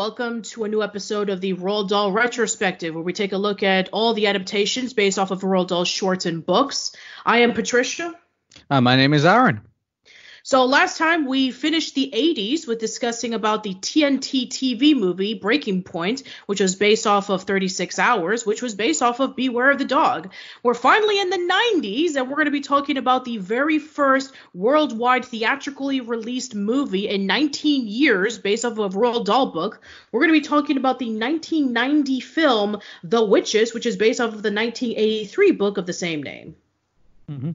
[0.00, 3.62] Welcome to a new episode of the Roald Dahl Retrospective, where we take a look
[3.62, 6.96] at all the adaptations based off of Roald Dahl shorts and books.
[7.26, 8.14] I am Patricia.
[8.70, 9.60] Uh, my name is Aaron.
[10.42, 15.82] So last time we finished the 80s with discussing about the TNT TV movie Breaking
[15.82, 19.78] Point, which was based off of 36 Hours, which was based off of Beware of
[19.78, 20.32] the Dog.
[20.62, 24.32] We're finally in the 90s, and we're going to be talking about the very first
[24.54, 29.82] worldwide theatrically released movie in 19 years based off of Roald Dahl book.
[30.10, 34.34] We're going to be talking about the 1990 film The Witches, which is based off
[34.34, 36.56] of the 1983 book of the same name.
[37.30, 37.50] Mm-hmm.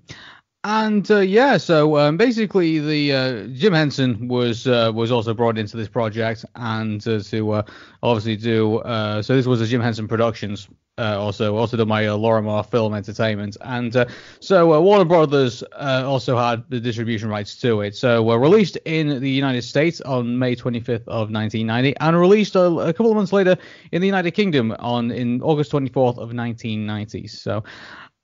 [0.67, 5.59] And uh, yeah, so um, basically, the uh, Jim Henson was uh, was also brought
[5.59, 7.63] into this project, and uh, to uh,
[8.02, 8.80] obviously do.
[8.80, 13.58] Uh, so this was a Jim Henson Productions, also also done by Lorimar Film Entertainment,
[13.61, 14.08] and
[14.39, 17.95] so Warner Brothers also had the distribution rights to it.
[17.95, 22.63] So were released in the United States on May 25th of 1990, and released a,
[22.63, 23.55] a couple of months later
[23.91, 27.27] in the United Kingdom on in August 24th of 1990.
[27.27, 27.63] So.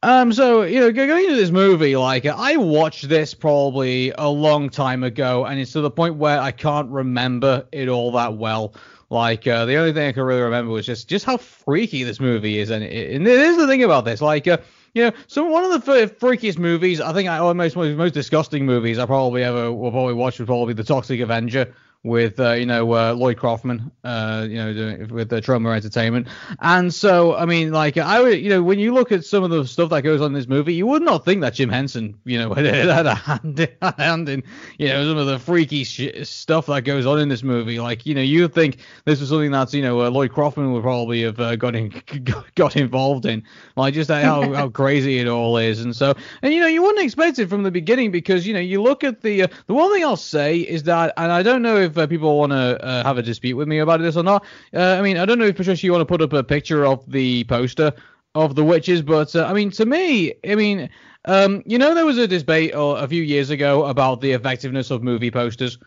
[0.04, 4.70] Um, so you know, going into this movie, like I watched this probably a long
[4.70, 8.74] time ago, and it's to the point where I can't remember it all that well.
[9.12, 12.20] Like uh, the only thing I can really remember was just just how freaky this
[12.20, 14.48] movie is, and it, and is the thing about this, like.
[14.48, 14.58] Uh,
[14.94, 18.14] you know, so one of the f- freakiest movies, I think, I, or most, most
[18.14, 22.40] disgusting movies I probably ever will probably watch was probably be the Toxic Avenger with
[22.40, 26.28] uh, you know uh, Lloyd Kaufman, uh, you know, doing, with the Troma Entertainment,
[26.60, 29.52] and so I mean, like I would, you know, when you look at some of
[29.52, 32.18] the stuff that goes on in this movie, you would not think that Jim Henson,
[32.26, 33.70] you know, had, had a hand,
[34.00, 34.44] hand in,
[34.80, 37.80] you know, some of the freaky sh- stuff that goes on in this movie.
[37.80, 40.74] Like, you know, you would think this was something that you know uh, Lloyd Kaufman
[40.74, 41.94] would probably have uh, got in,
[42.56, 43.44] got involved in,
[43.76, 47.04] like just how how crazy it all is, and so and you know you wouldn't
[47.04, 49.94] expect it from the beginning because you know you look at the uh, the one
[49.94, 52.84] thing I'll say is that, and I don't know if if uh, people want to
[52.84, 54.46] uh, have a dispute with me about this or not.
[54.74, 56.86] Uh, I mean, I don't know if Patricia you want to put up a picture
[56.86, 57.94] of the poster
[58.34, 60.90] of the witches, but uh, I mean, to me, I mean,
[61.26, 64.90] um, you know, there was a debate uh, a few years ago about the effectiveness
[64.90, 65.78] of movie posters.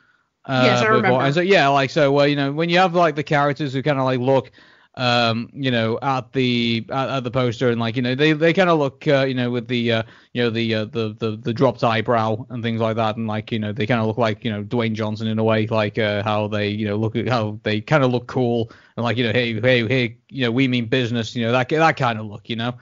[0.46, 1.24] Uh, yes, I remember.
[1.24, 3.82] And so yeah, like so, well, you know, when you have like the characters who
[3.82, 4.52] kind of like look
[4.96, 8.52] um, you know, at the at, at, the poster and like, you know, they they
[8.52, 11.36] kind of look, uh, you know, with the uh, you know the, uh, the the
[11.36, 14.18] the dropped eyebrow and things like that, and like, you know, they kind of look
[14.18, 17.16] like you know Dwayne Johnson in a way, like uh, how they you know look
[17.16, 20.44] at how they kind of look cool and like you know, hey hey hey, you
[20.44, 22.74] know, we mean business, you know, that that kind of look, you know.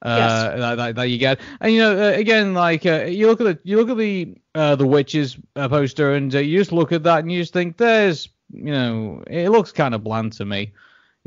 [0.00, 0.60] Uh, yes.
[0.60, 3.44] that, that, that, you get, and you know, uh, again, like uh, you look at
[3.44, 6.92] the you look at the uh, the witches uh, poster, and uh, you just look
[6.92, 10.44] at that, and you just think, there's, you know, it looks kind of bland to
[10.44, 10.72] me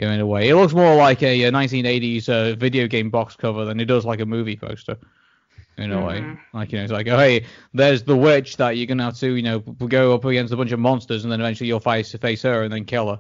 [0.01, 0.49] you know, in a way.
[0.49, 4.03] It looks more like a, a 1980s uh, video game box cover than it does
[4.03, 4.97] like a movie poster.
[5.77, 6.05] In a mm-hmm.
[6.05, 9.17] way, like you know, it's like, oh hey, there's the witch that you're gonna have
[9.19, 12.11] to, you know, go up against a bunch of monsters, and then eventually you'll face
[12.11, 13.19] to face her and then kill her.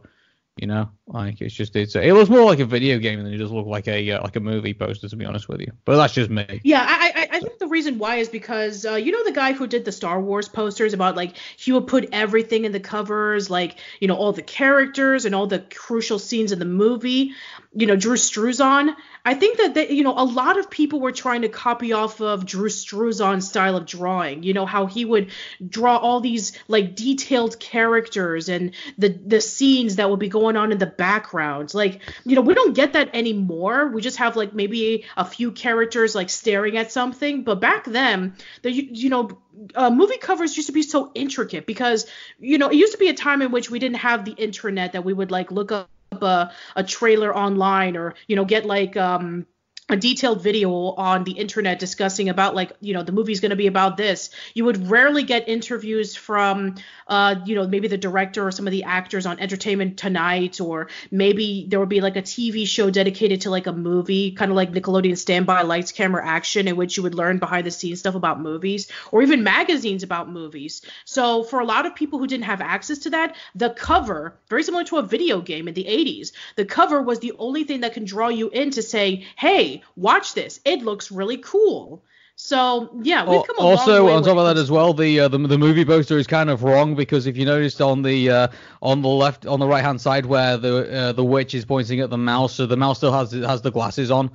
[0.57, 3.37] You know, like it's just it's it looks more like a video game than it
[3.37, 5.71] does look like a uh, like a movie poster to be honest with you.
[5.85, 6.59] But that's just me.
[6.63, 9.85] Yeah, I think the reason why is because uh, you know the guy who did
[9.85, 14.07] the Star Wars posters about like he would put everything in the covers, like you
[14.07, 17.33] know all the characters and all the crucial scenes in the movie.
[17.73, 18.95] You know Drew Struzan.
[19.23, 22.21] I think that they, you know a lot of people were trying to copy off
[22.21, 24.41] of Drew Struzan's style of drawing.
[24.43, 25.31] You know how he would
[25.67, 30.71] draw all these like detailed characters and the the scenes that would be going on
[30.71, 31.73] in the background.
[31.73, 33.87] Like you know we don't get that anymore.
[33.87, 37.43] We just have like maybe a few characters like staring at something.
[37.43, 39.37] But back then, the you know
[39.75, 42.07] uh, movie covers used to be so intricate because
[42.39, 44.93] you know it used to be a time in which we didn't have the internet
[44.93, 45.89] that we would like look up
[46.21, 49.45] a, a trailer online or you know get like um
[49.91, 53.55] a detailed video on the internet discussing about like you know the movie's going to
[53.55, 54.29] be about this.
[54.53, 56.75] You would rarely get interviews from
[57.07, 60.87] uh you know maybe the director or some of the actors on entertainment tonight or
[61.11, 64.55] maybe there would be like a tv show dedicated to like a movie kind of
[64.55, 68.15] like nickelodeon standby lights camera action in which you would learn behind the scenes stuff
[68.15, 70.81] about movies or even magazines about movies.
[71.05, 74.63] So for a lot of people who didn't have access to that the cover very
[74.63, 77.93] similar to a video game in the 80s the cover was the only thing that
[77.93, 80.59] can draw you in to say hey watch this.
[80.65, 82.03] It looks really cool.
[82.35, 85.37] So yeah, we've come a also on top of that as well, the, uh, the
[85.37, 88.47] the movie poster is kind of wrong because if you noticed on the uh,
[88.81, 91.99] on the left on the right hand side where the uh, the witch is pointing
[91.99, 94.31] at the mouse, so the mouse still has has the glasses on,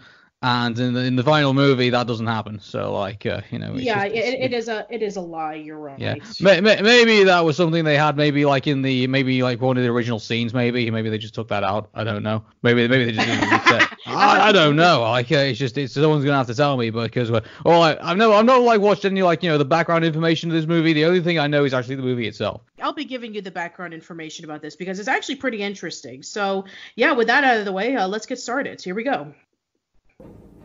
[0.46, 2.60] and in the, in the final movie that doesn't happen.
[2.60, 3.74] So like uh, you know.
[3.74, 5.54] yeah, just, it, it is a it is a lie.
[5.54, 5.98] You're right.
[5.98, 9.60] Yeah, may, may, maybe that was something they had maybe like in the maybe like
[9.60, 11.90] one of the original scenes maybe maybe they just took that out.
[11.94, 12.44] I don't know.
[12.62, 15.00] Maybe maybe they just didn't I, I don't know.
[15.00, 18.16] Like uh, it's just it's someone's gonna have to tell me because well I, I've
[18.16, 20.92] never I've not like watched any like you know the background information of this movie.
[20.92, 22.60] The only thing I know is actually the movie itself.
[22.80, 26.22] I'll be giving you the background information about this because it's actually pretty interesting.
[26.22, 28.80] So yeah, with that out of the way, uh, let's get started.
[28.80, 29.34] Here we go.
[30.18, 30.55] So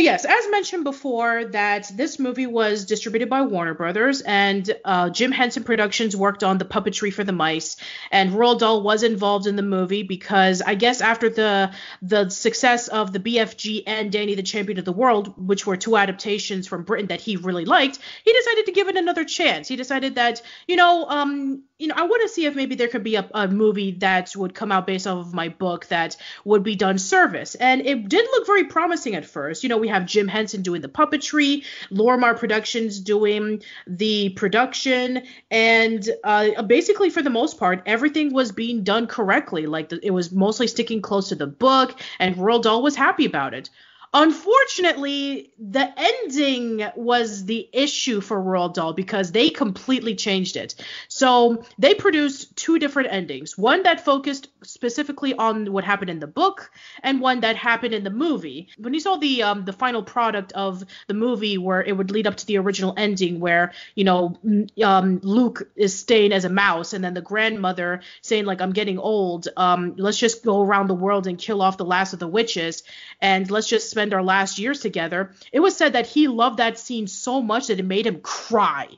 [0.00, 5.32] yes, as mentioned before, that this movie was distributed by Warner Brothers, and uh, Jim
[5.32, 7.76] Henson Productions worked on the puppetry for the mice,
[8.10, 12.88] and Roald Dahl was involved in the movie because I guess after the the success
[12.88, 16.82] of the BFG and Danny the Champion of the World, which were two adaptations from
[16.84, 19.68] Britain that he really liked, he decided to give it another chance.
[19.68, 22.88] He decided that you know, um, you know, I want to see if maybe there
[22.88, 26.16] could be a, a movie that would come out based off of my book that
[26.44, 29.62] would be done service, and it did look very promising at first.
[29.62, 36.06] You know we have Jim Henson doing the puppetry, Lorimar Productions doing the production, and
[36.22, 39.66] uh, basically for the most part, everything was being done correctly.
[39.66, 43.24] Like the, it was mostly sticking close to the book, and Roald Dahl was happy
[43.24, 43.70] about it.
[44.12, 50.74] Unfortunately, the ending was the issue for Roald Dahl because they completely changed it.
[51.06, 56.26] So they produced two different endings one that focused specifically on what happened in the
[56.26, 56.72] book,
[57.04, 58.68] and one that happened in the movie.
[58.78, 62.26] When you saw the um, the final product of the movie, where it would lead
[62.26, 64.36] up to the original ending, where you know
[64.82, 68.98] um, Luke is staying as a mouse, and then the grandmother saying like I'm getting
[68.98, 72.26] old, um, let's just go around the world and kill off the last of the
[72.26, 72.82] witches,
[73.20, 75.32] and let's just spend our last years together.
[75.52, 78.88] It was said that he loved that scene so much that it made him cry.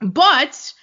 [0.00, 0.74] But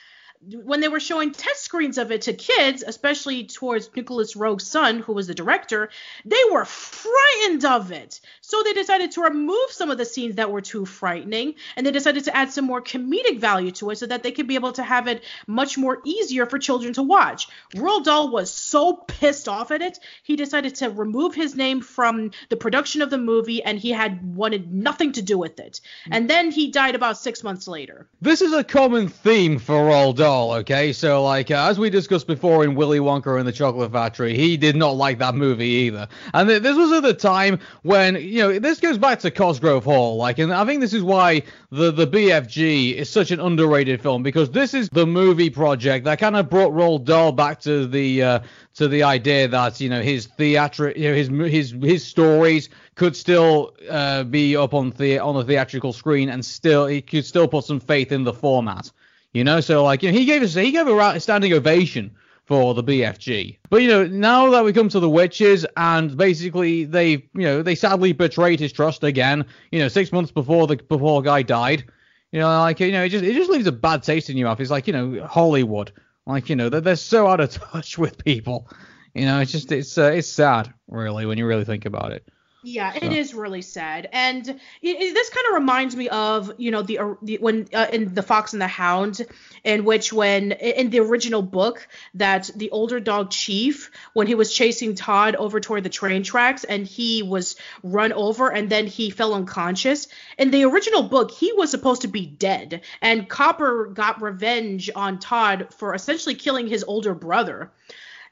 [0.51, 4.99] when they were showing test screens of it to kids, especially towards Nicholas Roeg's son,
[4.99, 5.89] who was the director,
[6.23, 8.19] they were frightened of it.
[8.41, 11.91] So they decided to remove some of the scenes that were too frightening, and they
[11.91, 14.73] decided to add some more comedic value to it so that they could be able
[14.73, 17.47] to have it much more easier for children to watch.
[17.75, 22.31] Roald Dahl was so pissed off at it, he decided to remove his name from
[22.49, 25.81] the production of the movie, and he had wanted nothing to do with it.
[26.11, 28.07] And then he died about six months later.
[28.21, 30.93] This is a common theme for Roald Dahl okay?
[30.93, 34.57] So, like, uh, as we discussed before in Willy Wonka and the Chocolate Factory, he
[34.57, 36.07] did not like that movie either.
[36.33, 39.83] And th- this was at the time when, you know, this goes back to Cosgrove
[39.83, 44.01] Hall, like, and I think this is why the, the BFG is such an underrated
[44.01, 47.87] film, because this is the movie project that kind of brought Roald Dahl back to
[47.87, 48.39] the, uh,
[48.75, 53.15] to the idea that you know his theatric, you know his his his stories could
[53.15, 57.47] still uh, be up on the on the theatrical screen and still he could still
[57.47, 58.91] put some faith in the format.
[59.35, 62.15] You know, so like you know, he gave us he gave a standing ovation
[62.45, 63.57] for the BFG.
[63.69, 67.61] But you know, now that we come to the witches and basically they you know
[67.61, 69.45] they sadly betrayed his trust again.
[69.73, 71.83] You know, six months before the before guy died.
[72.31, 74.47] You know, like you know, it just it just leaves a bad taste in your
[74.47, 74.61] mouth.
[74.61, 75.91] It's like you know Hollywood,
[76.25, 78.69] like you know they're, they're so out of touch with people.
[79.13, 82.25] You know, it's just it's uh, it's sad really when you really think about it.
[82.65, 83.05] Yeah, so.
[83.05, 86.81] it is really sad, and it, it, this kind of reminds me of you know
[86.81, 89.21] the, uh, the when uh, in the Fox and the Hound,
[89.63, 94.51] in which when in the original book that the older dog Chief when he was
[94.51, 99.11] chasing Todd over toward the train tracks and he was run over and then he
[99.11, 100.07] fell unconscious.
[100.39, 105.19] In the original book, he was supposed to be dead, and Copper got revenge on
[105.19, 107.71] Todd for essentially killing his older brother.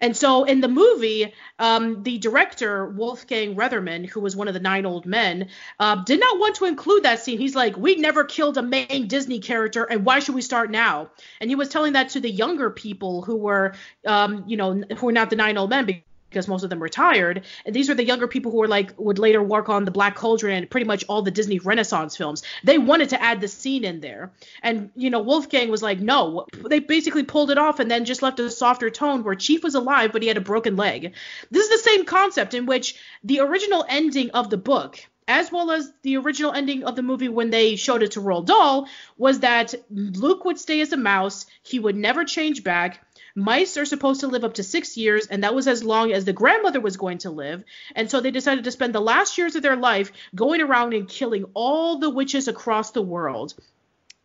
[0.03, 4.59] And so in the movie, um, the director Wolfgang Reitherman, who was one of the
[4.59, 5.47] nine old men,
[5.79, 7.37] uh, did not want to include that scene.
[7.37, 11.11] He's like, "We never killed a main Disney character, and why should we start now?"
[11.39, 15.05] And he was telling that to the younger people who were, um, you know, who
[15.05, 15.85] were not the nine old men
[16.33, 17.43] because most of them retired.
[17.65, 20.15] And these are the younger people who were like would later work on the Black
[20.15, 22.43] Cauldron and pretty much all the Disney Renaissance films.
[22.63, 26.47] They wanted to add the scene in there, and you know Wolfgang was like, no.
[26.67, 29.75] They basically pulled it off and then just left a softer tone where Chief was
[29.75, 31.13] alive but he had a broken leg.
[31.51, 35.71] This is the same concept in which the original ending of the book as well
[35.71, 38.87] as the original ending of the movie when they showed it to Roald Dahl,
[39.17, 43.85] was that Luke would stay as a mouse, he would never change back, Mice are
[43.85, 46.79] supposed to live up to six years, and that was as long as the grandmother
[46.79, 47.63] was going to live.
[47.95, 51.09] And so they decided to spend the last years of their life going around and
[51.09, 53.55] killing all the witches across the world.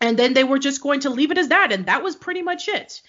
[0.01, 2.43] And then they were just going to leave it as that, and that was pretty
[2.43, 3.01] much it.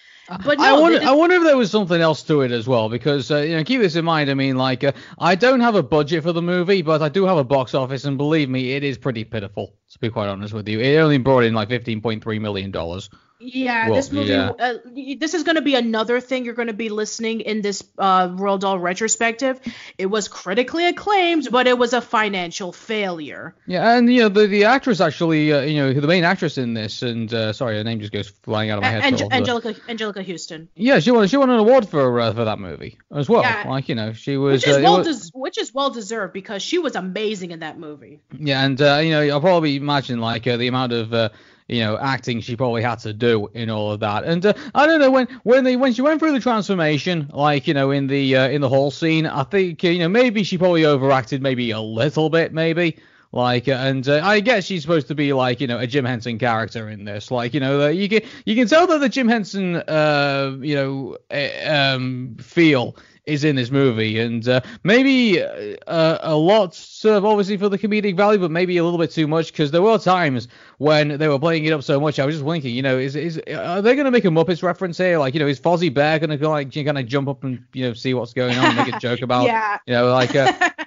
[0.44, 2.88] But no, I wonder, I wonder if there was something else to it as well,
[2.88, 4.30] because uh, you know, keep this in mind.
[4.30, 7.26] I mean, like, uh, I don't have a budget for the movie, but I do
[7.26, 9.74] have a box office, and believe me, it is pretty pitiful.
[9.90, 13.10] To be quite honest with you, it only brought in like 15.3 million dollars.
[13.40, 14.30] Yeah, Well, this movie.
[14.30, 14.50] yeah.
[14.50, 14.74] Uh,
[15.18, 18.28] this is going to be another thing you're going to be listening in this uh,
[18.28, 19.58] Roald Dahl retrospective.
[19.96, 23.54] It was critically acclaimed, but it was a financial failure.
[23.66, 26.74] Yeah, and you know, the the actress actually, uh, you know, the main actress in
[26.74, 29.04] this, and uh, sorry, her name just goes flying out of my head.
[29.04, 32.58] Ange- Angelica Anjelica Huston, Yeah, she won she won an award for uh, for that
[32.58, 33.42] movie as well.
[33.42, 33.64] Yeah.
[33.68, 34.60] Like you know, she was.
[34.60, 37.60] which is uh, well was- des- which is well deserved because she was amazing in
[37.60, 38.20] that movie.
[38.38, 41.30] Yeah, and uh, you know, I'll probably imagine like uh, the amount of uh,
[41.70, 44.24] you know acting she probably had to do in all of that.
[44.24, 47.66] And uh, I don't know when when they when she went through the transformation, like
[47.66, 50.42] you know in the uh, in the hall scene, I think uh, you know maybe
[50.42, 52.98] she probably overacted maybe a little bit maybe.
[53.32, 56.04] Like uh, and uh, I guess she's supposed to be like you know a Jim
[56.04, 57.30] Henson character in this.
[57.30, 60.74] Like you know that you can you can tell that the Jim Henson uh you
[60.74, 62.96] know uh, um feel
[63.26, 67.78] is in this movie, and uh, maybe uh, a lot sort of obviously for the
[67.78, 70.48] comedic value, but maybe a little bit too much because there were times
[70.78, 72.18] when they were playing it up so much.
[72.18, 74.62] I was just thinking, you know, is is are they going to make a Muppets
[74.62, 75.18] reference here?
[75.18, 77.86] Like, you know, is Fozzie Bear going to like kind of jump up and you
[77.86, 79.78] know see what's going on, and make a joke about, Yeah.
[79.86, 80.34] you know, like.
[80.34, 80.70] Uh,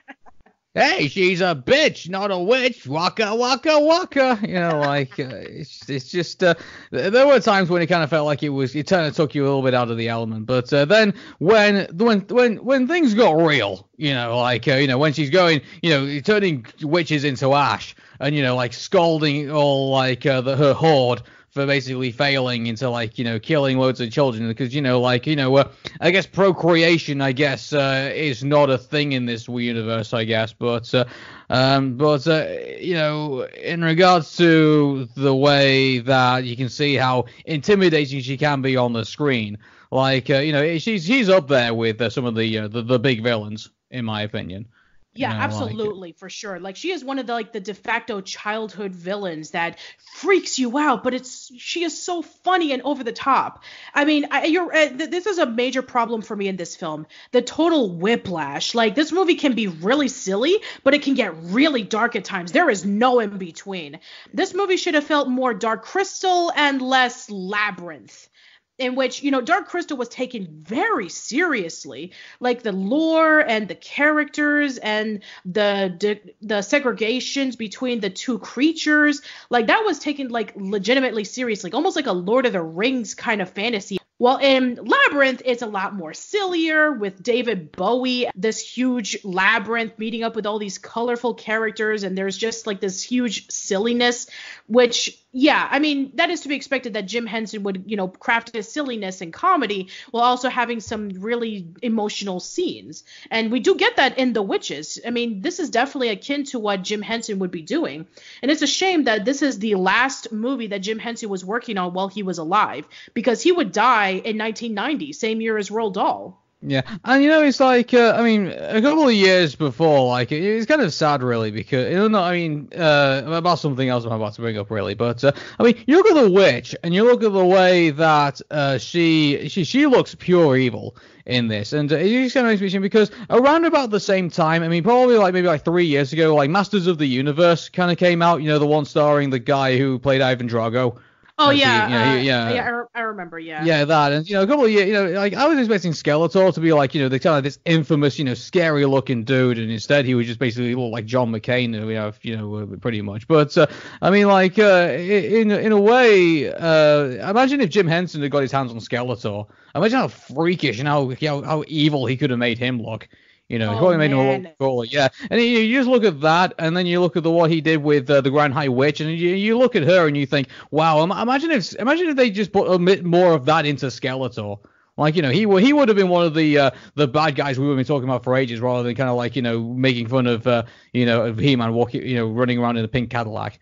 [0.76, 2.88] Hey, she's a bitch, not a witch.
[2.88, 4.40] Waka waka waka.
[4.42, 6.56] You know, like uh, it's it's just uh,
[6.90, 9.36] there were times when it kind of felt like it was it kind of took
[9.36, 10.48] you a little bit out of the element.
[10.48, 14.88] But uh, then when when when when things got real, you know, like uh, you
[14.88, 19.52] know when she's going, you know, turning witches into ash, and you know like scolding
[19.52, 21.22] all like uh, the, her horde
[21.54, 25.28] for basically failing into like you know killing loads of children because you know like
[25.28, 25.70] you know uh,
[26.02, 30.52] I guess procreation I guess uh, is not a thing in this universe I guess
[30.52, 31.06] but uh,
[31.52, 32.48] um but uh,
[32.80, 38.64] you know in regards to the way that you can see how intimidating she can
[38.64, 39.60] be on the screen
[39.92, 42.98] like uh, you know she's she's up there with uh, some of the, the the
[42.98, 44.68] big villains in my opinion.
[45.16, 46.60] Yeah, know, like- absolutely, for sure.
[46.60, 49.78] Like she is one of the like the de facto childhood villains that
[50.16, 53.64] freaks you out, but it's she is so funny and over the top.
[53.94, 56.76] I mean, I, you're uh, th- this is a major problem for me in this
[56.76, 57.06] film.
[57.32, 58.74] The total whiplash.
[58.74, 62.52] Like this movie can be really silly, but it can get really dark at times.
[62.52, 64.00] There is no in between.
[64.34, 68.30] This movie should have felt more Dark Crystal and less Labyrinth
[68.78, 72.12] in which you know dark crystal was taken very seriously.
[72.40, 79.22] Like the lore and the characters and the the, the segregations between the two creatures
[79.50, 83.42] like that was taken like legitimately seriously almost like a lord of the rings kind
[83.42, 83.98] of fantasy.
[84.20, 90.24] Well, in Labyrinth, it's a lot more sillier with David Bowie, this huge labyrinth meeting
[90.24, 94.28] up with all these colorful characters, and there's just like this huge silliness,
[94.68, 98.08] which, yeah, I mean, that is to be expected that Jim Henson would, you know,
[98.08, 103.04] craft his silliness and comedy while also having some really emotional scenes.
[103.32, 105.00] And we do get that in The Witches.
[105.06, 108.06] I mean, this is definitely akin to what Jim Henson would be doing.
[108.44, 111.80] And it's a shame that this is the last movie that Jim Henson was working
[111.80, 115.94] on while he was alive, because he would die in 1990, same year as Roald
[115.94, 116.43] Dahl.
[116.66, 120.32] Yeah, and you know it's like uh, I mean a couple of years before, like
[120.32, 124.06] it, it's kind of sad really because you know I mean uh, about something else
[124.06, 126.74] I'm about to bring up really, but uh, I mean you look at the witch
[126.82, 131.50] and you look at the way that uh, she she she looks pure evil in
[131.50, 134.30] this, and uh, it just kind of makes me think because around about the same
[134.30, 137.68] time, I mean probably like maybe like three years ago, like Masters of the Universe
[137.68, 140.98] kind of came out, you know the one starring the guy who played Ivan Drago.
[141.40, 142.54] Oh he- yeah, you know, he- uh, yeah.
[142.54, 143.66] yeah, I, re- I remember, yeah.
[143.66, 145.92] Yeah, that, and you know, a couple of years, you know, like I was expecting
[145.92, 149.24] Skeletor to be like, you know, the kind of this infamous, you know, scary looking
[149.24, 152.38] dude, and instead he was just basically look like John McCain, who we have, you
[152.38, 153.28] know, uh, pretty much.
[153.28, 153.66] But uh,
[154.02, 158.44] I mean, like, uh, in in a way, uh, imagine if Jim Henson had got
[158.44, 159.48] his hands on Skeletor.
[159.76, 163.08] Imagine how freakish and how how, how evil he could have made him look.
[163.54, 164.50] You know, he Oh, probably made him a man.
[164.60, 164.86] cooler.
[164.86, 167.52] Yeah, and you, you just look at that, and then you look at the what
[167.52, 170.18] he did with uh, the Grand High Witch, and you, you look at her and
[170.18, 173.66] you think, wow, imagine if imagine if they just put a bit more of that
[173.68, 174.58] into Skeletor.
[174.98, 177.36] Like you know, he would he would have been one of the uh, the bad
[177.36, 179.42] guys we would have been talking about for ages, rather than kind of like you
[179.44, 182.86] know making fun of uh, you know of He-Man walking you know running around in
[182.86, 183.60] a pink Cadillac.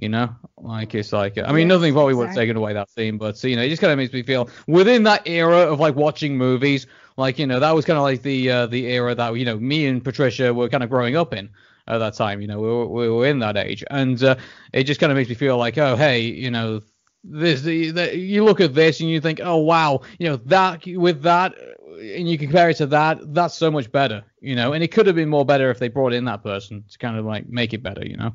[0.00, 2.88] You know, like it's like I mean Yes, nothing probably would have taken away that
[2.88, 5.78] scene, but you know it just kind of makes me feel within that era of
[5.78, 6.86] like watching movies,
[7.18, 9.58] like you know that was kind of like the uh, the era that you know
[9.58, 11.50] me and Patricia were kind of growing up in
[11.86, 12.40] at that time.
[12.40, 14.36] You know we were, we were in that age, and uh,
[14.72, 16.80] it just kind of makes me feel like oh hey you know
[17.22, 20.82] this the, the, you look at this and you think, oh wow, you know that
[20.86, 21.54] with that,
[22.00, 24.72] and you compare it to that, that's so much better, you know.
[24.72, 27.18] And it could have been more better if they brought in that person to kind
[27.18, 28.32] of like make it better, you know.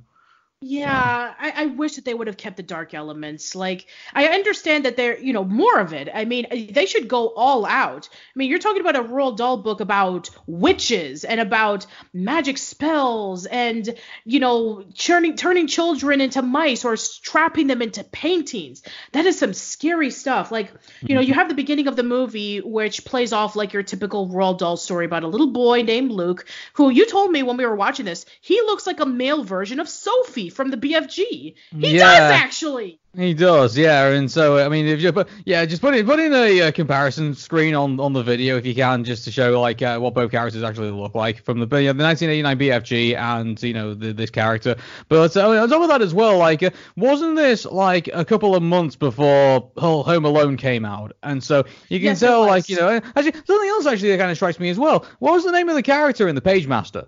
[0.68, 3.54] Yeah, I, I, wish that they would have kept the dark elements.
[3.54, 6.10] Like, I understand that they're, you know, more of it.
[6.12, 8.10] I mean, they should go all out.
[8.12, 13.46] I mean, you're talking about a Roald Dahl book about witches and about magic spells
[13.46, 13.94] and,
[14.24, 18.82] you know, turning turning children into mice or trapping them into paintings.
[19.12, 20.52] That is some scary stuff.
[20.52, 21.40] Like, you know, you mm-hmm.
[21.42, 25.06] have the beginning of the movie which plays off like your typical Roald Dahl story
[25.06, 28.26] about a little boy named Luke, who you told me when we were watching this,
[28.42, 31.18] he looks like a male version of Sophie from the BFG.
[31.18, 32.00] He yeah.
[32.00, 33.00] does actually.
[33.16, 34.08] He does, yeah.
[34.08, 36.72] And so, I mean, if you put, yeah, just put in put in a, uh,
[36.72, 40.14] comparison screen on, on the video if you can, just to show like uh, what
[40.14, 44.12] both characters actually look like from the, yeah, the 1989 BFG and you know the,
[44.12, 44.76] this character.
[45.08, 48.56] But uh, on top of that as well, like, uh, wasn't this like a couple
[48.56, 51.14] of months before Home Alone came out?
[51.24, 54.32] And so you can yes, tell, like, you know, actually something else actually that kind
[54.32, 55.06] of strikes me as well.
[55.20, 57.08] What was the name of the character in the Pagemaster?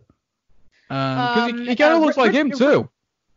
[0.87, 2.89] Because um, he, he kind of uh, looks like him too.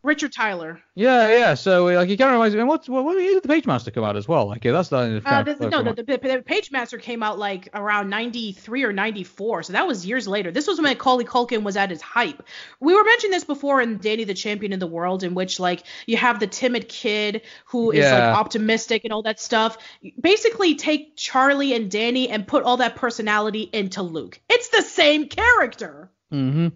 [0.03, 0.81] Richard Tyler.
[0.95, 1.53] Yeah, yeah.
[1.53, 2.61] So like he kind of reminds me.
[2.61, 4.47] And what's what, what did the Pagemaster come out as well?
[4.47, 5.21] Like yeah, that's the.
[5.23, 9.73] Uh, the no, the, the, the, Pagemaster came out like around '93 or '94, so
[9.73, 10.51] that was years later.
[10.51, 12.43] This was when Macaulay Culkin was at his hype.
[12.79, 15.83] We were mentioning this before in Danny the Champion in the World, in which like
[16.07, 18.29] you have the timid kid who is yeah.
[18.29, 19.77] like optimistic and all that stuff.
[20.19, 24.39] Basically, take Charlie and Danny and put all that personality into Luke.
[24.49, 26.09] It's the same character.
[26.31, 26.69] Mm-hmm.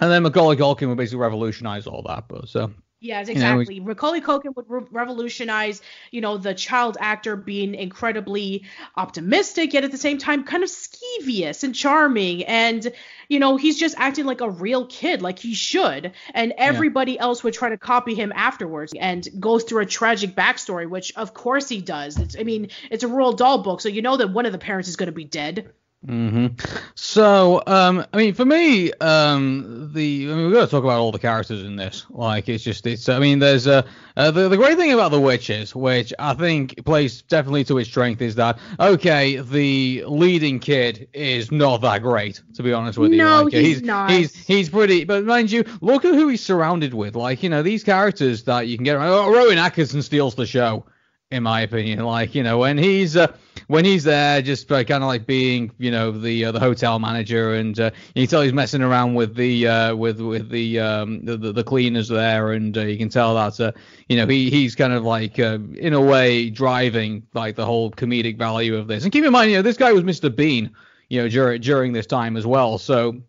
[0.00, 2.28] And then Macaulay Culkin would basically revolutionize all that.
[2.28, 3.74] But so Yes, exactly.
[3.74, 8.64] You know, Macaulay Culkin would re- revolutionize, you know, the child actor being incredibly
[8.96, 12.44] optimistic, yet at the same time kind of skeevious and charming.
[12.44, 12.90] And,
[13.28, 16.12] you know, he's just acting like a real kid, like he should.
[16.32, 17.22] And everybody yeah.
[17.22, 21.34] else would try to copy him afterwards and goes through a tragic backstory, which of
[21.34, 22.18] course he does.
[22.18, 24.58] It's, I mean, it's a Roald Dahl book, so you know that one of the
[24.58, 25.70] parents is going to be dead.
[26.04, 26.48] Hmm
[26.94, 30.98] So, um, I mean, for me, um, the I mean, we've got to talk about
[30.98, 32.06] all the characters in this.
[32.10, 33.08] Like, it's just, it's.
[33.08, 33.84] I mean, there's a
[34.16, 37.88] uh, the the great thing about the witches, which I think plays definitely to its
[37.88, 43.12] strength, is that okay, the leading kid is not that great, to be honest with
[43.12, 43.18] you.
[43.18, 44.10] No, like, he's, he's not.
[44.10, 47.16] He's he's pretty, but mind you, look at who he's surrounded with.
[47.16, 49.08] Like, you know, these characters that you can get around.
[49.08, 50.84] Oh, Rowan Atkinson steals the show
[51.30, 52.00] in my opinion.
[52.04, 53.34] Like you know when he's uh,
[53.68, 56.98] when he's there, just uh, kind of like being you know the uh, the hotel
[56.98, 60.78] manager, and uh, you can tell he's messing around with the uh, with with the,
[60.78, 63.72] um, the, the cleaners there, and uh, you can tell that uh,
[64.08, 67.90] you know he he's kind of like uh, in a way driving like the whole
[67.90, 69.02] comedic value of this.
[69.02, 70.34] And keep in mind, you know this guy was Mr.
[70.34, 70.70] Bean,
[71.08, 73.20] you know during during this time as well, so.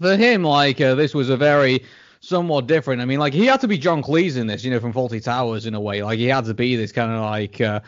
[0.00, 1.82] For him, like uh, this was a very
[2.20, 3.02] somewhat different.
[3.02, 5.20] I mean, like he had to be John Cleese in this, you know, from Fawlty
[5.20, 6.04] Towers in a way.
[6.04, 7.80] Like he had to be this kind of like uh,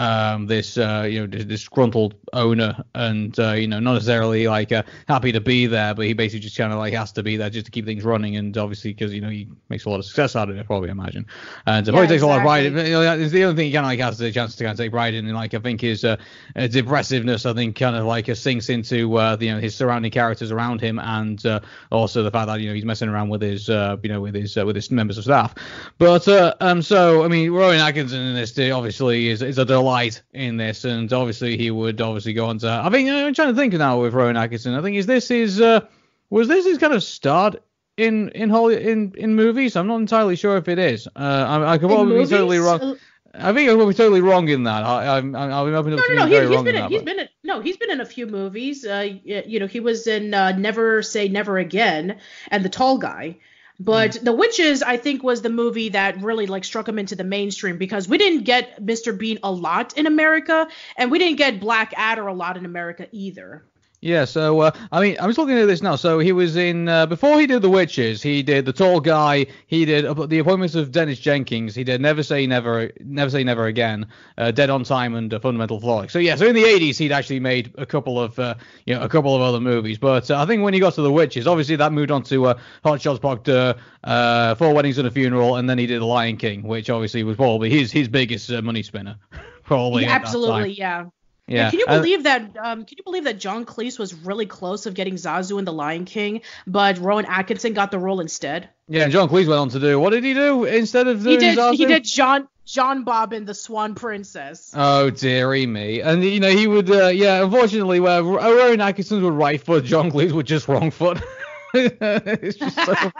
[0.00, 4.82] um, this uh, you know disgruntled owner, and uh, you know not necessarily like uh,
[5.08, 7.50] happy to be there, but he basically just kind of like has to be there
[7.50, 10.06] just to keep things running, and obviously because you know he makes a lot of
[10.06, 11.26] success out of it, probably imagine,
[11.66, 12.64] and uh, yeah, probably takes a lot of pride.
[12.64, 14.72] You know, it's the only thing he kind of like has the chance to kind
[14.72, 16.16] of take pride in, and like I think his uh,
[16.56, 19.74] his impressiveness, I think kind of like uh, sinks into uh, the, you know his
[19.74, 21.60] surrounding characters around him, and uh,
[21.92, 24.34] also the fact that you know he's messing around with his uh, you know with
[24.34, 25.54] his uh, with his members of staff.
[25.98, 29.89] But uh, um so I mean Rowan Atkinson in this obviously is is a delight
[30.32, 32.68] in this, and obviously he would obviously go on to.
[32.68, 34.74] I think I'm trying to think now with Rowan Atkinson.
[34.74, 35.86] I think is this his uh,
[36.28, 37.62] was this his kind of start
[37.96, 39.76] in in Holly in in movies?
[39.76, 41.06] I'm not entirely sure if it is.
[41.08, 42.80] Uh, I, I could probably be totally wrong.
[42.80, 42.94] Uh,
[43.32, 44.82] I think I be totally wrong in that.
[44.82, 46.26] I, I'm, I'll be open no, to no, no.
[46.26, 48.84] He, has been, in, he's been in, no, he's been in a few movies.
[48.84, 53.38] Uh, you know, he was in uh, Never Say Never Again and The Tall Guy.
[53.80, 54.24] But mm.
[54.24, 57.78] The Witches, I think, was the movie that really like struck him into the mainstream
[57.78, 59.16] because we didn't get Mr.
[59.16, 63.69] Bean a lot in America, and we didn't get Blackadder a lot in America either.
[64.02, 65.96] Yeah, so uh, I mean, I'm just looking at this now.
[65.96, 68.22] So he was in uh, before he did The Witches.
[68.22, 69.46] He did The Tall Guy.
[69.66, 71.74] He did uh, The Appointments of Dennis Jenkins.
[71.74, 74.06] He did Never Say Never, Never Say Never Again,
[74.38, 76.06] uh, Dead on Time, and Fundamental Flaw.
[76.06, 78.54] So yeah, so in the 80s he'd actually made a couple of uh,
[78.86, 79.98] you know a couple of other movies.
[79.98, 82.54] But uh, I think when he got to The Witches, obviously that moved on to
[82.84, 86.62] Hot Shots Part Four Weddings and a Funeral, and then he did The Lion King,
[86.62, 89.16] which obviously was probably his his biggest money spinner.
[89.70, 90.02] probably.
[90.02, 91.04] Yeah, absolutely, yeah.
[91.50, 91.70] Yeah.
[91.70, 92.56] can you believe that?
[92.56, 95.72] Um, can you believe that John Cleese was really close of getting Zazu in The
[95.72, 98.68] Lion King, but Rowan Atkinson got the role instead?
[98.88, 99.98] Yeah, John Cleese went on to do.
[99.98, 101.74] What did he do instead of doing he did, Zazu?
[101.74, 104.72] He did John Jean-Bob in The Swan Princess.
[104.76, 106.00] Oh dearie me!
[106.00, 106.88] And you know he would.
[106.88, 111.18] Uh, yeah, unfortunately, where Rowan Atkinson would right foot, John Cleese would just wrong foot.
[111.74, 112.92] it's just so.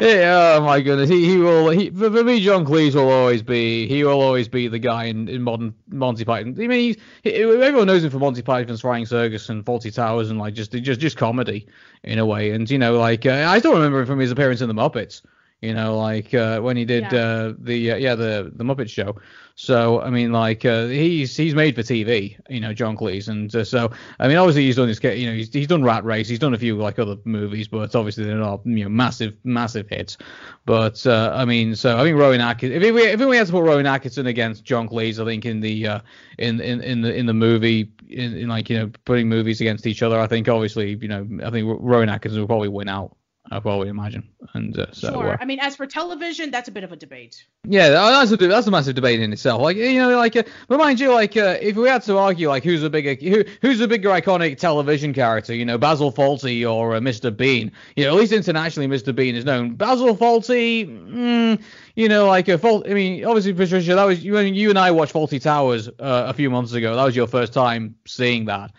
[0.00, 1.70] yeah, oh my goodness, he he will.
[1.70, 3.86] He, for, for me, John Cleese will always be.
[3.86, 6.56] He will always be the guy in, in modern Monty Python.
[6.58, 10.38] I mean, he, everyone knows him for Monty Python's Flying Circus and Fawlty Towers and
[10.38, 11.66] like just just just comedy
[12.02, 12.50] in a way.
[12.50, 15.22] And you know, like uh, I still remember him from his appearance in the Muppets.
[15.60, 17.18] You know, like uh, when he did yeah.
[17.18, 19.16] uh, the uh, yeah the the Muppet Show.
[19.60, 23.54] So I mean, like uh, he's he's made for TV, you know, John Cleese, and
[23.54, 26.30] uh, so I mean, obviously he's done his, you know, he's, he's done Rat Race,
[26.30, 29.86] he's done a few like other movies, but obviously they're not you know massive massive
[29.86, 30.16] hits.
[30.64, 33.52] But uh, I mean, so I think Rowan Atkinson, if we if we had to
[33.52, 36.00] put Rowan Atkinson against John Cleese, I think in the uh,
[36.38, 39.86] in in in the in the movie, in, in like you know putting movies against
[39.86, 43.14] each other, I think obviously you know I think Rowan Atkinson will probably win out.
[43.52, 44.28] I probably imagine.
[44.54, 45.32] And uh, so, sure.
[45.32, 47.44] Uh, I mean, as for television, that's a bit of a debate.
[47.64, 49.60] Yeah, that's a that's a massive debate in itself.
[49.60, 52.48] Like you know, like uh, but mind you, like uh, if we had to argue,
[52.48, 56.70] like who's a bigger who who's a bigger iconic television character, you know, Basil Fawlty
[56.70, 57.36] or uh, Mr.
[57.36, 57.72] Bean?
[57.96, 59.14] You know, at least internationally, Mr.
[59.14, 59.74] Bean is known.
[59.74, 61.60] Basil Fawlty, mm,
[61.96, 62.86] you know, like a fault.
[62.88, 64.38] I mean, obviously, Patricia, that was you.
[64.38, 66.94] You and I watched Fawlty Towers uh, a few months ago.
[66.94, 68.70] That was your first time seeing that.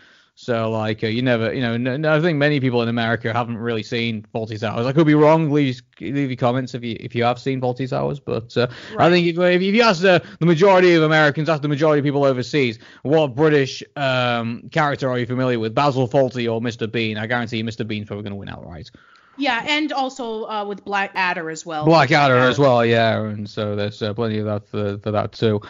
[0.41, 3.59] So like uh, you never, you know, no, I think many people in America haven't
[3.59, 4.87] really seen Fawlty Towers.
[4.87, 5.51] I could be wrong.
[5.51, 8.19] Leave leave your comments if you if you have seen Fawlty Towers.
[8.19, 9.05] But uh, right.
[9.05, 12.05] I think if, if you ask the, the majority of Americans, ask the majority of
[12.05, 16.91] people overseas, what British um, character are you familiar with, Basil Fawlty or Mr.
[16.91, 17.19] Bean?
[17.19, 17.87] I guarantee Mr.
[17.87, 18.89] Bean's probably going to win outright.
[19.37, 21.85] Yeah, and also uh, with Blackadder as well.
[21.85, 25.61] Blackadder as well, yeah, and so there's uh, plenty of that for, for that too.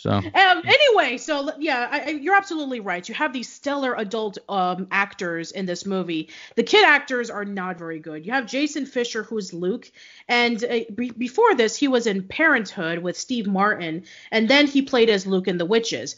[0.00, 0.24] So um,
[0.64, 3.06] anyway, so yeah, I, I, you're absolutely right.
[3.06, 6.30] You have these stellar adult um, actors in this movie.
[6.56, 8.24] The kid actors are not very good.
[8.24, 9.92] You have Jason Fisher, who's Luke,
[10.30, 14.80] and uh, be- before this, he was in Parenthood with Steve Martin, and then he
[14.80, 16.14] played as Luke in The Witches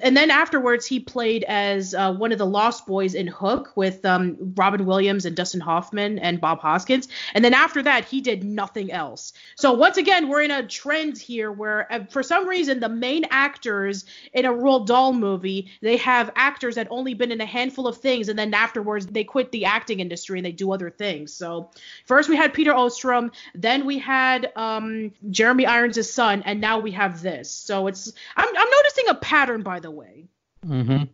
[0.00, 4.02] and then afterwards he played as uh, one of the Lost Boys in Hook with
[4.06, 7.08] um, Robin Williams and Dustin Hoffman and Bob Hoskins.
[7.34, 9.34] And then after that he did nothing else.
[9.56, 13.26] So once again we're in a trend here where uh, for some reason the main
[13.30, 17.86] actors in a Roald Dahl movie they have actors that only been in a handful
[17.86, 21.34] of things and then afterwards they quit the acting industry and they do other things.
[21.34, 21.70] So
[22.06, 26.92] first we had Peter Ostrum, then we had um, Jeremy Irons' son, and now we
[26.92, 27.50] have this.
[27.50, 30.28] So it's I'm, I'm noticing a pattern by by the way.
[30.64, 31.04] Mm-hmm.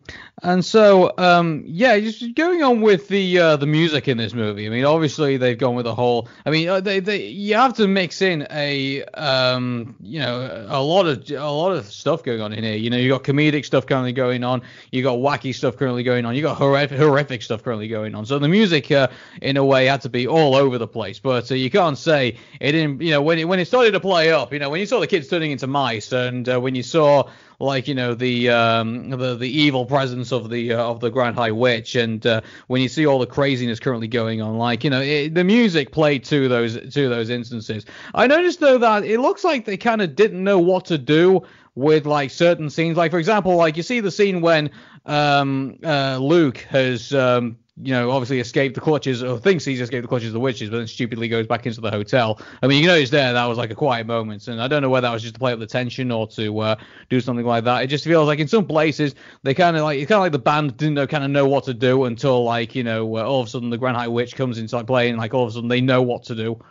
[0.43, 4.65] And so, um, yeah, just going on with the uh, the music in this movie.
[4.65, 6.29] I mean, obviously they've gone with the whole.
[6.45, 10.81] I mean, uh, they, they you have to mix in a um, you know, a
[10.81, 12.75] lot of a lot of stuff going on in here.
[12.75, 14.61] You know, you got comedic stuff currently going on.
[14.91, 16.33] You got wacky stuff currently going on.
[16.33, 18.25] You got horrific, horrific stuff currently going on.
[18.25, 19.09] So the music, uh,
[19.41, 21.19] in a way, had to be all over the place.
[21.19, 23.01] But uh, you can't say it didn't.
[23.01, 24.99] You know, when it when it started to play up, you know, when you saw
[25.01, 27.29] the kids turning into mice, and uh, when you saw
[27.61, 31.35] like you know the um, the the evil presence of the uh, of the Grand
[31.35, 34.89] High Witch, and uh, when you see all the craziness currently going on, like you
[34.89, 37.85] know it, the music played to those to those instances.
[38.13, 41.43] I noticed though that it looks like they kind of didn't know what to do
[41.75, 42.97] with like certain scenes.
[42.97, 44.71] Like for example, like you see the scene when
[45.05, 50.03] um, uh, Luke has um, you know, obviously escaped the clutches or thinks he's escaped
[50.03, 52.39] the clutches of the witches, but then stupidly goes back into the hotel.
[52.61, 54.89] I mean, you notice there that was like a quiet moment, and I don't know
[54.89, 56.75] whether that was just to play up the tension or to uh,
[57.09, 57.83] do something like that.
[57.83, 60.31] It just feels like in some places they kind of like it's kind of like
[60.31, 63.23] the band didn't know kind of know what to do until like you know uh,
[63.23, 65.49] all of a sudden the Grand High Witch comes into like playing, like all of
[65.49, 66.63] a sudden they know what to do.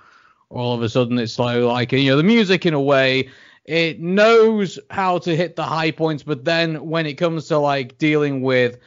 [0.48, 3.28] All of a sudden it's like like you know the music in a way
[3.66, 7.98] it knows how to hit the high points, but then when it comes to like
[7.98, 8.78] dealing with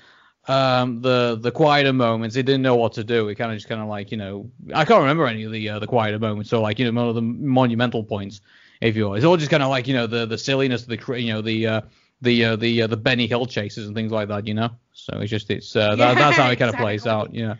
[0.47, 3.27] um, the the quieter moments, He didn't know what to do.
[3.27, 5.69] He kind of just kind of like you know, I can't remember any of the
[5.69, 6.49] uh, the quieter moments.
[6.49, 8.41] So like you know, one of the monumental points,
[8.81, 9.15] if you will.
[9.15, 11.41] It's all just kind of like you know the the silliness, of the you know
[11.41, 11.81] the uh,
[12.21, 14.45] the uh, the uh, the Benny Hill chases and things like that.
[14.45, 16.83] You know, so it's just it's uh, that, that's how it kind of exactly.
[16.83, 17.33] plays out.
[17.33, 17.55] Yeah.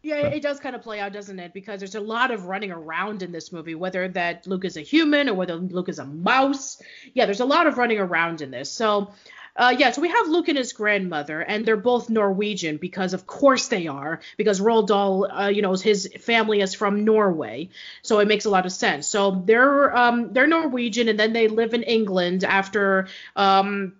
[0.00, 1.52] Yeah, it does kind of play out, doesn't it?
[1.52, 4.80] Because there's a lot of running around in this movie, whether that Luke is a
[4.80, 6.80] human or whether Luke is a mouse.
[7.14, 8.70] Yeah, there's a lot of running around in this.
[8.70, 9.10] So
[9.58, 13.26] uh, yeah, so we have Luke and his grandmother, and they're both Norwegian because, of
[13.26, 14.20] course, they are.
[14.36, 17.70] Because Roald Dahl, uh, you know, his family is from Norway,
[18.02, 19.08] so it makes a lot of sense.
[19.08, 23.94] So they're um, they're Norwegian, and then they live in England after um,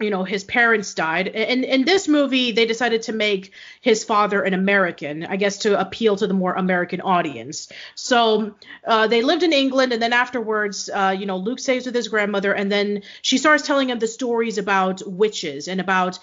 [0.00, 1.28] you know his parents died.
[1.28, 5.78] And in this movie they decided to make his father an american i guess to
[5.78, 7.68] appeal to the more american audience.
[7.94, 8.54] So
[8.86, 12.08] uh, they lived in england and then afterwards uh, you know luke stays with his
[12.08, 16.18] grandmother and then she starts telling him the stories about witches and about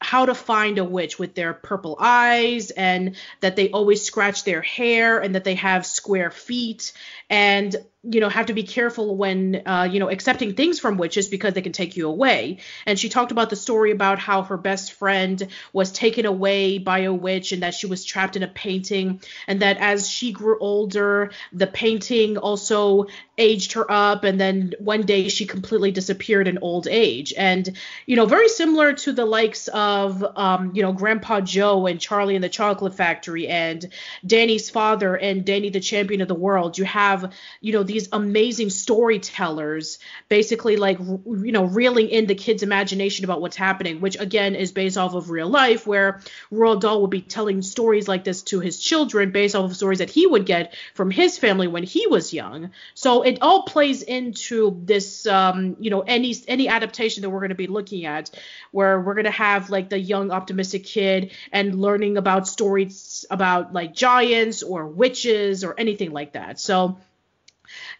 [0.00, 4.62] how to find a witch with their purple eyes and that they always scratch their
[4.62, 6.92] hair and that they have square feet
[7.28, 11.28] and you know have to be careful when uh, you know accepting things from witches
[11.28, 12.58] because they can take you away.
[12.86, 17.00] And she talked about the story about how her best friend was taken away by
[17.00, 20.58] a witch and that she was trapped in a painting and that as she grew
[20.58, 26.58] older the painting also aged her up and then one day she completely disappeared in
[26.62, 27.34] old age.
[27.36, 32.00] And you know very similar to the likes of um, you know grandpa joe and
[32.00, 33.88] charlie and the chocolate factory and
[34.26, 36.78] danny's father and danny the champion of the world.
[36.78, 42.62] You have you know these amazing storytellers basically like you know reeling in the kids
[42.62, 46.20] imagination about what's happening which again is based off of real life where
[46.52, 49.98] Roald Dahl would be telling stories like this to his children based off of stories
[49.98, 52.70] that he would get from his family when he was young.
[52.94, 57.50] So it all plays into this um, you know any any adaptation that we're going
[57.50, 58.30] to be looking at
[58.70, 63.72] where we're going to have like the young optimistic kid and learning about stories about
[63.72, 66.58] like giants or witches or anything like that.
[66.58, 66.98] So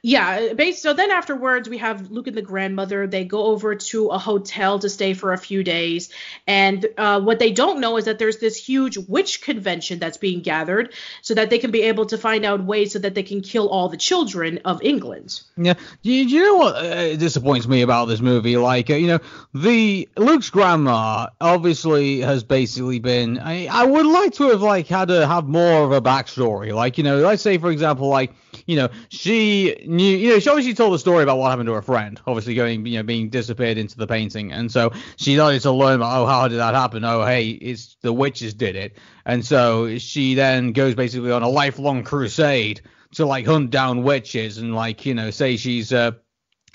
[0.03, 3.07] yeah, based so then afterwards we have Luke and the grandmother.
[3.07, 6.11] They go over to a hotel to stay for a few days,
[6.47, 10.41] and uh, what they don't know is that there's this huge witch convention that's being
[10.41, 13.41] gathered, so that they can be able to find out ways so that they can
[13.41, 15.41] kill all the children of England.
[15.57, 18.57] Yeah, do you, you know what uh, disappoints me about this movie?
[18.57, 19.19] Like, uh, you know,
[19.55, 23.39] the Luke's grandma obviously has basically been.
[23.39, 26.75] I, I would like to have like had to have more of a backstory.
[26.75, 28.33] Like, you know, let's say for example, like
[28.67, 31.73] you know, she knew, you know, she obviously told the story about what happened to
[31.75, 34.53] her friend, obviously going, you know, being disappeared into the painting.
[34.53, 37.05] And so she started to learn about, oh, how did that happen?
[37.05, 38.99] Oh, hey, it's the witches did it.
[39.25, 42.81] And so she then goes basically on a lifelong crusade
[43.15, 46.13] to like hunt down witches and like, you know, say she's, uh,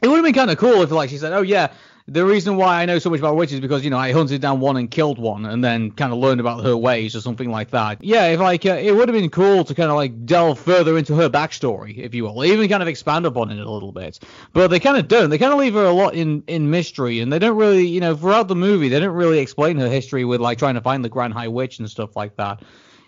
[0.02, 1.71] it would have been kind of cool if like she said, oh yeah,
[2.07, 4.39] the reason why I know so much about witches is because you know I hunted
[4.39, 7.49] down one and killed one, and then kind of learned about her ways or something
[7.49, 8.03] like that.
[8.03, 10.97] Yeah, if like uh, it would have been cool to kind of like delve further
[10.99, 14.19] into her backstory, if you will, even kind of expand upon it a little bit.
[14.53, 15.31] But they kind of don't.
[15.31, 18.01] They kind of leave her a lot in in mystery, and they don't really, you
[18.01, 21.03] know, throughout the movie, they don't really explain her history with like trying to find
[21.03, 22.61] the Grand High Witch and stuff like that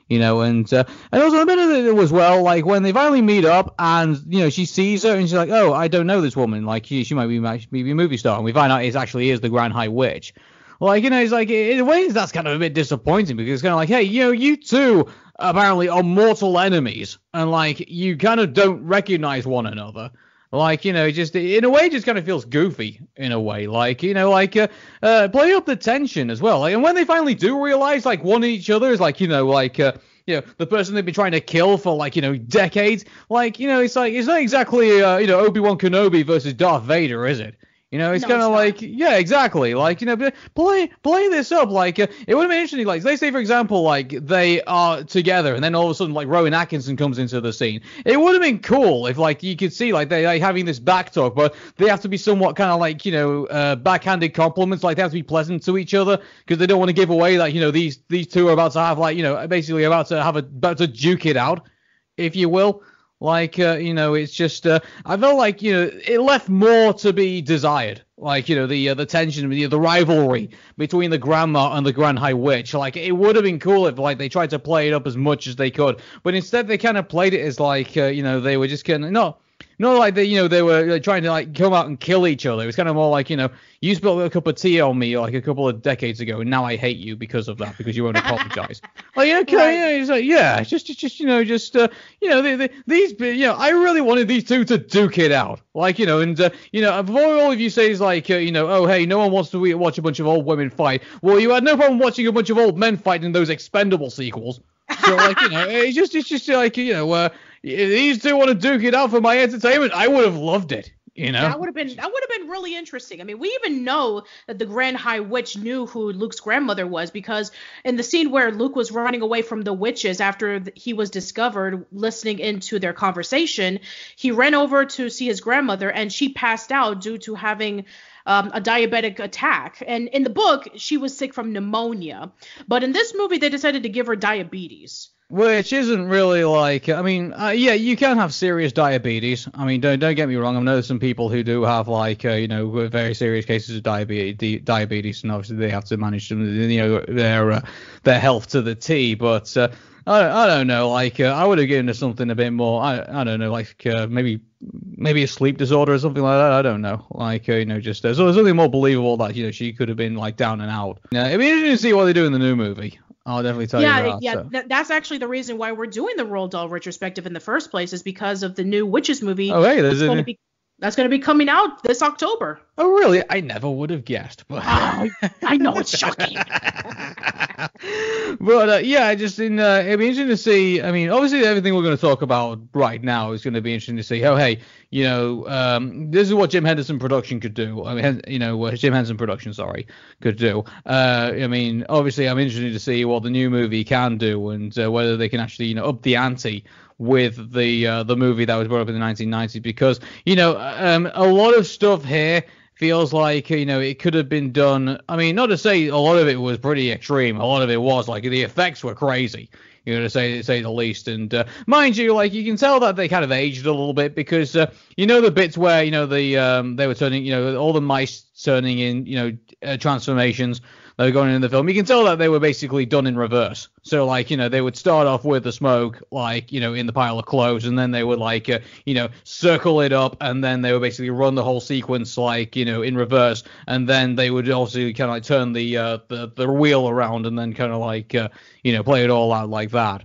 [0.10, 2.92] you know, and uh, and also a bit of it was well, like when they
[2.92, 6.08] finally meet up and you know she sees her and she's like, oh, I don't
[6.08, 8.72] know this woman, like she, she might be maybe a movie star, and we find
[8.72, 10.34] out it actually is the Grand High Witch.
[10.80, 13.62] Like you know, it's like in ways that's kind of a bit disappointing because it's
[13.64, 18.16] kind of like, hey, you know, you two apparently are mortal enemies, and like you
[18.18, 20.12] kind of don't recognize one another.
[20.52, 23.68] Like, you know, just in a way, just kind of feels goofy in a way.
[23.68, 24.68] Like, you know, like uh,
[25.04, 26.62] uh, play up the tension as well.
[26.62, 29.46] Like, and when they finally do realize, like, one each other is like, you know,
[29.46, 29.94] like, uh,
[30.26, 33.06] you know, the person they've been trying to kill for like, you know, decades.
[33.30, 36.54] Like, you know, it's like it's not exactly, uh, you know, Obi Wan Kenobi versus
[36.54, 37.56] Darth Vader, is it?
[37.90, 39.74] You know, it's no, kind of like, yeah, exactly.
[39.74, 40.18] Like, you know,
[40.56, 41.70] play play this up.
[41.70, 42.86] Like, uh, it would have been interesting.
[42.86, 46.14] Like, they say, for example, like they are together, and then all of a sudden,
[46.14, 47.80] like Rowan Atkinson comes into the scene.
[48.06, 50.80] It would have been cool if, like, you could see, like, they like having this
[50.80, 54.34] back talk, but they have to be somewhat kind of like, you know, uh, backhanded
[54.34, 54.84] compliments.
[54.84, 57.10] Like, they have to be pleasant to each other because they don't want to give
[57.10, 59.86] away, like, you know, these these two are about to have, like, you know, basically
[59.86, 61.70] about to have a about to duke it out,
[62.18, 62.84] if you will.
[63.20, 66.94] Like, uh, you know, it's just, uh, I felt like, you know, it left more
[66.96, 68.04] to be desired.
[68.20, 71.94] Like, you know, the uh, the tension, the, the rivalry between the grandma and the
[71.94, 72.74] Grand High Witch.
[72.74, 75.18] Like, it would have been cool if, like, they tried to play it up as
[75.18, 76.02] much as they could.
[76.24, 78.86] But instead, they kind of played it as, like, uh, you know, they were just
[78.86, 79.38] kind of, no,
[79.80, 82.28] not like they, you know, they were like, trying to like come out and kill
[82.28, 82.64] each other.
[82.64, 83.50] It was kind of more like, you know,
[83.82, 86.50] you spilled a cup of tea on me like a couple of decades ago, and
[86.50, 88.82] now I hate you because of that because you won't apologize.
[89.16, 89.72] like, okay, right.
[89.74, 91.88] yeah, he's like, yeah, just, just, just, you know, just, uh,
[92.22, 95.32] you know, they, they, these, you know, I really wanted these two to duke it
[95.32, 98.32] out, like, you know, and, uh, you know, before all of you say is like,
[98.32, 100.72] uh, you know, oh, hey, no one wants to watch a bunch of old women
[100.72, 101.04] fight.
[101.22, 104.10] Well, you had no problem watching a bunch of old men fight in those expendable
[104.10, 104.60] sequels.
[105.06, 107.30] So like you know, it's just it's just like you know, uh,
[107.76, 109.94] these two want to duke it out for my entertainment.
[109.94, 110.92] I would have loved it.
[111.18, 113.22] You know, that would have been that would have been really interesting.
[113.22, 117.10] I mean, we even know that the Grand High Witch knew who Luke's grandmother was
[117.10, 117.52] because
[117.84, 121.88] in the scene where Luke was running away from the witches after he was discovered,
[121.92, 123.80] listening into their conversation,
[124.16, 127.86] he ran over to see his grandmother and she passed out due to having
[128.28, 129.82] um, a diabetic attack.
[129.88, 132.32] And in the book, she was sick from pneumonia,
[132.68, 135.10] but in this movie, they decided to give her diabetes.
[135.30, 139.46] Which isn't really like, I mean, uh, yeah, you can have serious diabetes.
[139.54, 140.56] I mean, don't don't get me wrong.
[140.56, 143.84] I know some people who do have like, uh, you know, very serious cases of
[143.84, 147.62] diabetes, diabetes, and obviously they have to manage them, you know, their uh,
[148.04, 149.16] their health to the T.
[149.16, 149.68] But uh,
[150.06, 150.90] I don't, I don't know.
[150.92, 152.82] Like uh, I would have given her something a bit more.
[152.82, 153.52] I I don't know.
[153.52, 156.54] Like uh, maybe maybe a sleep disorder or something like that.
[156.54, 157.06] I don't know.
[157.12, 159.90] Like uh, you know, just uh, so something more believable that you know she could
[159.90, 161.02] have been like down and out.
[161.12, 162.98] Yeah, it'd be interesting to see what they do in the new movie.
[163.28, 164.22] I'll definitely tell yeah, you that.
[164.22, 164.44] Yeah, so.
[164.44, 167.72] th- that's actually the reason why we're doing the Roald Dahl retrospective in the first
[167.72, 169.52] place is because of the new Witches movie.
[169.52, 170.40] Oh, hey, there's a- going to be
[170.80, 172.62] that's going to be coming out this October.
[172.78, 173.24] Oh really?
[173.30, 174.48] I never would have guessed.
[174.48, 175.10] But Oh,
[175.44, 176.38] I know it's shocking.
[178.40, 180.82] but uh, yeah, just in uh, it'd be interesting to see.
[180.82, 183.74] I mean, obviously everything we're going to talk about right now is going to be
[183.74, 184.24] interesting to see.
[184.24, 184.60] Oh, hey,
[184.92, 187.84] you know, um, this is what Jim Henderson production could do.
[187.84, 189.88] I mean, you know, what Jim Henson production, sorry,
[190.22, 190.64] could do.
[190.86, 194.78] Uh, I mean, obviously, I'm interested to see what the new movie can do and
[194.78, 196.64] uh, whether they can actually, you know, up the ante
[196.98, 200.58] with the uh, the movie that was brought up in the 1990s because you know
[200.58, 202.44] um, a lot of stuff here
[202.78, 205.00] feels like you know it could have been done.
[205.10, 207.40] I mean, not to say a lot of it was pretty extreme.
[207.40, 209.50] A lot of it was like the effects were crazy.
[209.86, 211.08] You know, to say say the least.
[211.08, 213.94] And uh, mind you, like you can tell that they kind of aged a little
[213.94, 217.24] bit because uh, you know the bits where you know the um, they were turning,
[217.26, 220.62] you know, all the mice turning in, you know, uh, transformations
[220.98, 221.70] that were going in the film.
[221.70, 223.70] You can tell that they were basically done in reverse.
[223.84, 226.88] So like, you know, they would start off with the smoke, like, you know, in
[226.88, 230.18] the pile of clothes, and then they would like, uh, you know, circle it up,
[230.22, 233.88] and then they would basically run the whole sequence like, you know, in reverse, and
[233.88, 237.38] then they would also kind of like turn the uh, the the wheel around, and
[237.38, 238.30] then kind of like, uh,
[238.64, 240.04] you know, play it all out like that.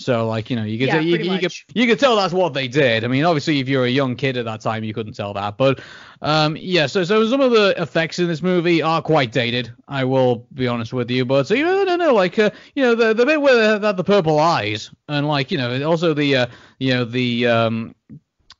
[0.00, 2.54] So like you know you could Yeah, you, you, could you could tell that's what
[2.54, 3.02] they did.
[3.02, 5.56] I mean obviously if you're a young kid at that time you couldn't tell that,
[5.56, 5.80] but
[6.22, 9.72] um yeah so so some of the effects in this movie are quite dated.
[9.88, 12.84] I will be honest with you, but so you know no no like uh, you
[12.84, 16.14] know the the bit where they had the purple eyes and like you know also
[16.14, 16.46] the uh,
[16.78, 17.96] you know the um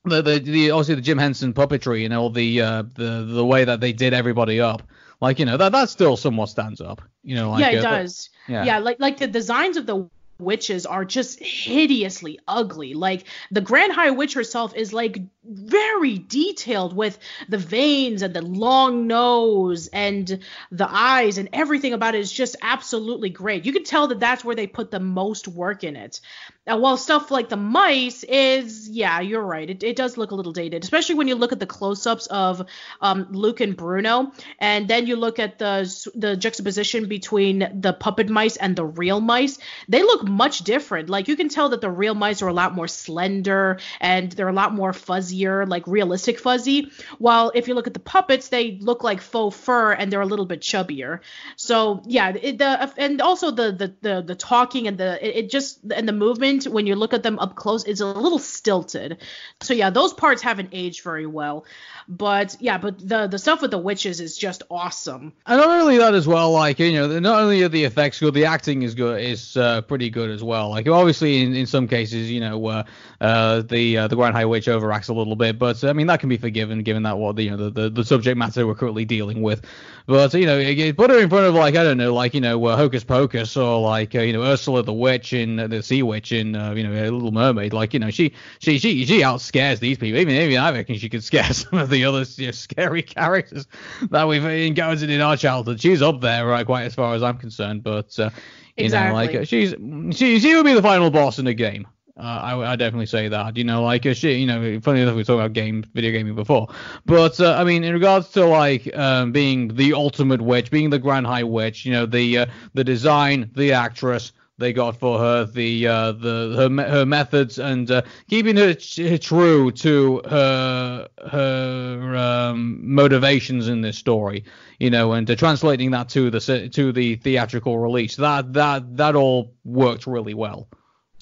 [0.07, 3.65] the, the the obviously the Jim Henson puppetry and all the uh the the way
[3.65, 4.83] that they did everybody up
[5.21, 7.99] like you know that that still somewhat stands up you know like yeah, it uh,
[7.99, 8.31] does.
[8.49, 8.65] yeah.
[8.65, 8.79] Yeah.
[8.79, 12.95] like like the designs of the witches are just hideously ugly.
[12.95, 18.43] Like the Grand High Witch herself is like very detailed with the veins and the
[18.43, 23.65] long nose and the eyes and everything about it is just absolutely great.
[23.65, 26.21] You can tell that that's where they put the most work in it.
[26.69, 29.71] Uh, while stuff like the mice is, yeah, you're right.
[29.71, 32.67] It, it does look a little dated, especially when you look at the close-ups of
[33.01, 35.79] um, Luke and Bruno, and then you look at the
[36.15, 39.59] the juxtaposition between the puppet mice and the real mice.
[39.89, 41.09] They look much different.
[41.09, 44.49] Like you can tell that the real mice are a lot more slender and they're
[44.49, 44.93] a lot more
[45.39, 46.91] fuzzier, like realistic fuzzy.
[47.19, 50.27] While if you look at the puppets, they look like faux fur and they're a
[50.27, 51.21] little bit chubbier.
[51.57, 55.51] So yeah, it, the and also the the the, the talking and the it, it
[55.51, 59.19] just and the movement when you look at them up close is a little stilted.
[59.63, 61.65] So yeah, those parts haven't aged very well.
[62.09, 65.33] But yeah, but the the stuff with the witches is just awesome.
[65.47, 68.35] And not only that as well, like you know, not only are the effects good,
[68.35, 70.71] the acting is good, is uh, pretty good as well.
[70.71, 72.85] Like obviously in, in some cases, you know, uh,
[73.21, 76.21] uh, the uh, the Grand High Witch overacts a little bit, but I mean that
[76.21, 78.75] can be forgiven given that what the you know the, the, the subject matter we're
[78.75, 79.65] currently dealing with.
[80.07, 80.59] But you know,
[80.95, 83.57] put her in front of like I don't know, like you know, uh, Hocus Pocus
[83.57, 86.73] or like uh, you know Ursula the Witch in uh, the Sea Witch in uh,
[86.73, 90.19] you know a Little Mermaid, like you know she she she she outscares these people.
[90.19, 93.67] Even even I reckon she could scare some of the other you know, scary characters
[94.11, 95.81] that we've encountered in our childhood.
[95.81, 97.83] She's up there, right, quite as far as I'm concerned.
[97.83, 98.31] But uh,
[98.79, 99.75] you know, like uh, she's
[100.17, 101.87] she she would be the final boss in the game.
[102.19, 103.57] Uh, I, I definitely say that.
[103.57, 106.69] You know, like uh, you know, funny enough, we talked about game, video gaming before,
[107.07, 110.99] but uh, I mean, in regards to like um, being the ultimate witch, being the
[110.99, 115.45] Grand High Witch, you know, the uh, the design, the actress they got for her,
[115.45, 122.81] the uh, the her her methods, and uh, keeping her true to her her um,
[122.83, 124.45] motivations in this story,
[124.81, 128.17] you know, and uh, translating that to the to the theatrical release.
[128.17, 130.69] That that that all worked really well.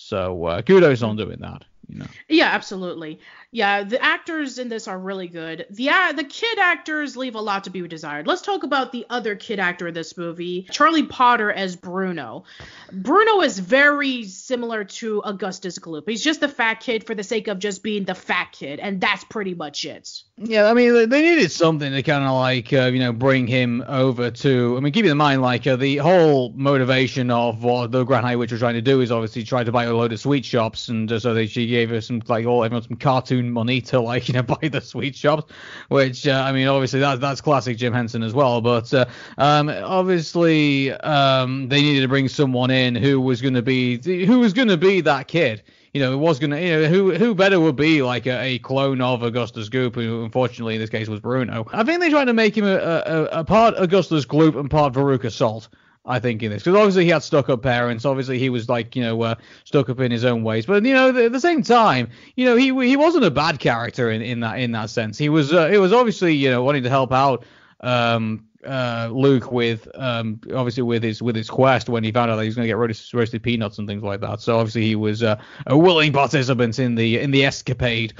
[0.06, 1.64] So uh, kudos on doing that.
[1.88, 2.06] You know.
[2.28, 3.18] Yeah, absolutely.
[3.56, 5.64] Yeah, the actors in this are really good.
[5.70, 8.26] The uh, the kid actors leave a lot to be desired.
[8.26, 12.44] Let's talk about the other kid actor in this movie, Charlie Potter as Bruno.
[12.92, 16.06] Bruno is very similar to Augustus Gloop.
[16.06, 19.00] He's just the fat kid for the sake of just being the fat kid, and
[19.00, 20.22] that's pretty much it.
[20.36, 23.82] Yeah, I mean, they- needed something to kind of like, uh, you know, bring him
[23.88, 24.76] over to.
[24.76, 28.36] I mean, keep in mind, like, uh, the whole motivation of what the Grand High
[28.36, 30.88] Witch was trying to do is obviously try to buy a load of sweet shops,
[30.88, 34.28] and so they, she gave her some, like, all everyone some cartoon money to, like,
[34.28, 35.52] you know, buy the sweet shops,
[35.88, 39.06] which, uh, I mean, obviously that's that's classic Jim Henson as well, but uh,
[39.38, 44.40] um, obviously um, they needed to bring someone in who was going to be who
[44.40, 45.62] was going to be that kid
[45.96, 48.58] you know, it was gonna, you know, who who better would be like a, a
[48.58, 51.66] clone of Augustus Gloop, who unfortunately in this case was Bruno.
[51.72, 54.92] I think they tried to make him a, a, a part Augustus Gloop and part
[54.92, 55.68] Veruca Salt.
[56.06, 58.04] I think in this because obviously he had stuck up parents.
[58.04, 59.34] Obviously he was like you know uh,
[59.64, 60.66] stuck up in his own ways.
[60.66, 64.10] But you know at the same time, you know he he wasn't a bad character
[64.10, 65.18] in, in that in that sense.
[65.18, 67.44] He was uh, he was obviously you know wanting to help out
[67.80, 72.36] um, uh, Luke with um, obviously with his with his quest when he found out
[72.36, 74.40] that he was going to get roasted, roasted peanuts and things like that.
[74.40, 78.14] So obviously he was uh, a willing participant in the in the escapade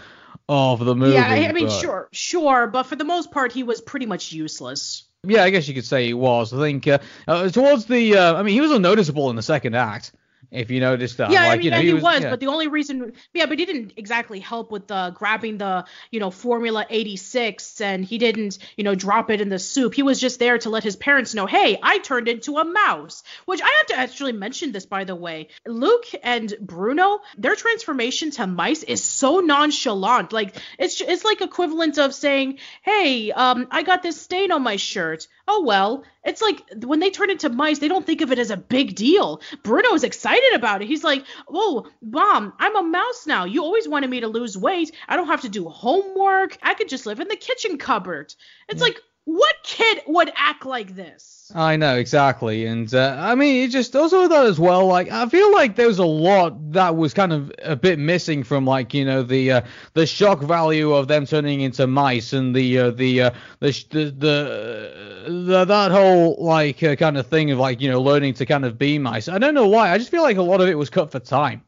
[0.48, 1.14] of the movie.
[1.14, 4.32] Yeah, I mean but- sure, sure, but for the most part he was pretty much
[4.32, 5.05] useless.
[5.26, 6.52] Yeah, I guess you could say he was.
[6.52, 9.74] I think uh, uh, towards the, uh, I mean, he was unnoticeable in the second
[9.74, 10.12] act,
[10.50, 11.30] if you noticed that.
[11.30, 12.30] Yeah, like, I mean, you know, yeah, he, was, yeah.
[12.30, 16.20] but the only reason, yeah, but he didn't exactly help with the grabbing the, you
[16.20, 19.94] know, Formula 86, and he didn't, you know, drop it in the soup.
[19.94, 23.22] He was just there to let his parents know, hey, I turned into a mouse.
[23.44, 25.48] Which I have to actually mention this, by the way.
[25.66, 30.32] Luke and Bruno, their transformation to mice is so nonchalant.
[30.32, 34.76] Like it's it's like equivalent of saying, hey, um, I got this stain on my
[34.76, 35.28] shirt.
[35.48, 36.04] Oh well.
[36.26, 38.96] It's like when they turn into mice, they don't think of it as a big
[38.96, 39.40] deal.
[39.62, 40.88] Bruno is excited about it.
[40.88, 43.44] He's like, "Whoa, mom, I'm a mouse now.
[43.44, 44.92] You always wanted me to lose weight.
[45.08, 46.58] I don't have to do homework.
[46.62, 48.34] I could just live in the kitchen cupboard."
[48.68, 51.50] It's like, what kid would act like this?
[51.52, 54.86] I know exactly, and uh, I mean, it just also that as well.
[54.86, 58.44] Like, I feel like there was a lot that was kind of a bit missing
[58.44, 59.60] from like you know the uh,
[59.94, 64.04] the shock value of them turning into mice and the uh, the, uh, the the
[64.10, 68.46] the the that whole like uh, kind of thing of like you know learning to
[68.46, 69.28] kind of be mice.
[69.28, 69.90] I don't know why.
[69.90, 71.62] I just feel like a lot of it was cut for time.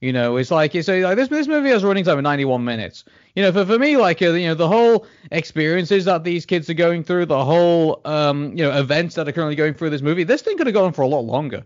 [0.00, 2.64] You know, it's like it's like this this movie has a running time of 91
[2.64, 3.04] minutes.
[3.34, 6.70] You know, for for me, like uh, you know, the whole experiences that these kids
[6.70, 10.02] are going through, the whole um you know events that are currently going through this
[10.02, 11.64] movie, this thing could have gone for a lot longer.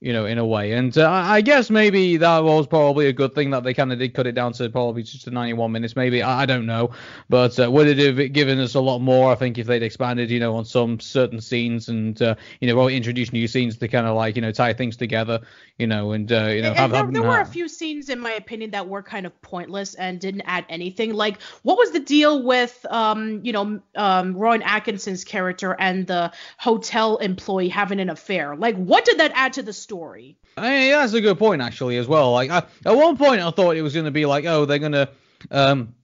[0.00, 3.34] You know, in a way, and uh, I guess maybe that was probably a good
[3.34, 5.96] thing that they kind of did cut it down to probably just to 91 minutes.
[5.96, 6.90] Maybe I, I don't know,
[7.30, 9.32] but uh, would it have given us a lot more?
[9.32, 12.76] I think if they'd expanded, you know, on some certain scenes and uh, you know,
[12.76, 15.40] well, introduce new scenes to kind of like you know tie things together,
[15.78, 18.10] you know, and uh, you know and have, there, have there were a few scenes,
[18.10, 21.14] in my opinion, that were kind of pointless and didn't add anything.
[21.14, 26.32] Like, what was the deal with, um, you know, um, Rowan Atkinson's character and the
[26.58, 28.56] hotel employee having an affair?
[28.56, 30.36] Like, what did that add to the story?
[30.56, 32.32] I that's a good point actually as well.
[32.32, 34.80] Like I, at one point I thought it was going to be like, oh, they're
[34.80, 35.08] gonna,
[35.52, 35.94] um,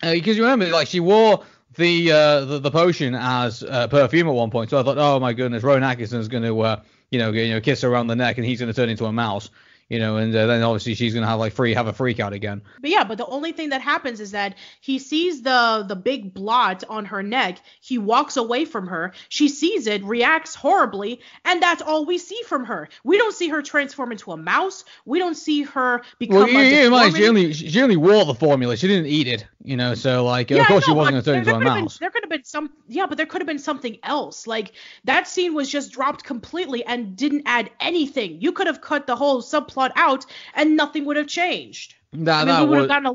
[0.00, 1.42] because you remember like she wore
[1.76, 5.18] the uh the, the potion as uh, perfume at one point, so I thought, oh
[5.18, 6.80] my goodness, Rowan Atkinson's going to, uh,
[7.10, 9.06] you know, you know, kiss her around the neck and he's going to turn into
[9.06, 9.50] a mouse,
[9.88, 12.20] you know, and uh, then obviously she's going to have like free have a freak
[12.20, 12.62] out again.
[12.80, 16.32] But yeah, but the only thing that happens is that he sees the the big
[16.34, 17.58] blot on her neck.
[17.80, 19.12] He walks away from her.
[19.28, 22.88] She sees it, reacts horribly, and that's all we see from her.
[23.04, 24.84] We don't see her transform into a mouse.
[25.04, 28.24] We don't see her become Well, you, a you mind, she only she only wore
[28.24, 28.76] the formula.
[28.76, 29.94] She didn't eat it, you know.
[29.94, 31.98] So like, of I course she wasn't gonna turn into a have been- mouse.
[31.98, 34.46] there could have been some, yeah, but there could have been something else.
[34.46, 34.72] Like
[35.04, 38.40] that scene was just dropped completely and didn't add anything.
[38.40, 39.42] You could have cut the whole
[39.74, 41.94] subplot out and nothing would have changed.
[42.12, 43.12] That I mean, that we would have gotten a.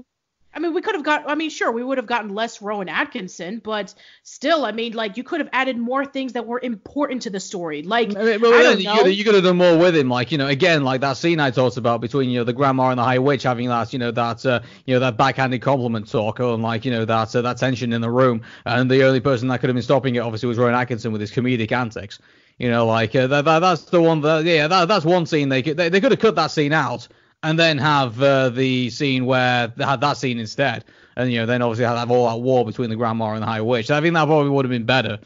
[0.52, 1.30] I mean, we could have got.
[1.30, 3.93] I mean, sure, we would have gotten less Rowan Atkinson, but
[4.24, 7.39] still, I mean, like you could have added more things that were important to the
[7.39, 7.84] story.
[7.84, 9.04] Like I mean, I don't you know.
[9.04, 11.39] could, you could have done more with him, like you know, again, like that scene
[11.39, 14.00] I talked about between you know the grandma and the high witch having that you
[14.00, 17.41] know that uh, you know that backhanded compliment talk, and like you know that uh,
[17.43, 20.20] that tension in the room, and the only person that could have been stopping it
[20.20, 22.18] obviously was Rowan Atkinson with his comedic antics.
[22.58, 25.50] You know, like uh, that, that that's the one that yeah that, that's one scene
[25.50, 27.08] they could they, they could have cut that scene out
[27.43, 30.85] and then have uh, the scene where they had that scene instead,
[31.15, 33.61] and you know then obviously have all that war between the grandma and the high
[33.61, 33.91] witch.
[33.91, 35.19] I think that probably would have been better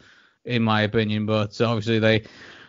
[0.44, 2.22] in my opinion, but obviously they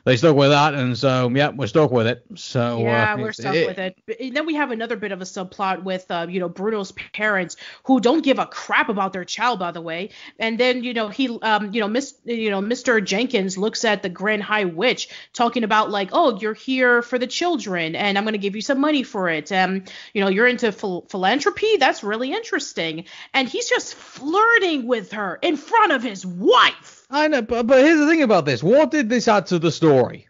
[0.05, 2.23] they stuck with that, and so yeah, we're stuck with it.
[2.35, 3.97] So yeah, uh, we're stuck with it.
[4.19, 7.57] And then we have another bit of a subplot with, uh, you know, Bruno's parents
[7.85, 10.11] who don't give a crap about their child, by the way.
[10.37, 13.03] And then, you know, he, um, you know, Miss, you know, Mr.
[13.03, 17.27] Jenkins looks at the Grand High Witch talking about like, oh, you're here for the
[17.27, 19.51] children, and I'm gonna give you some money for it.
[19.51, 21.77] Um, you know, you're into phil- philanthropy.
[21.77, 23.05] That's really interesting.
[23.33, 26.94] And he's just flirting with her in front of his wife.
[27.09, 29.71] I know, but, but here's the thing about this: what did this add to the
[29.71, 30.27] story?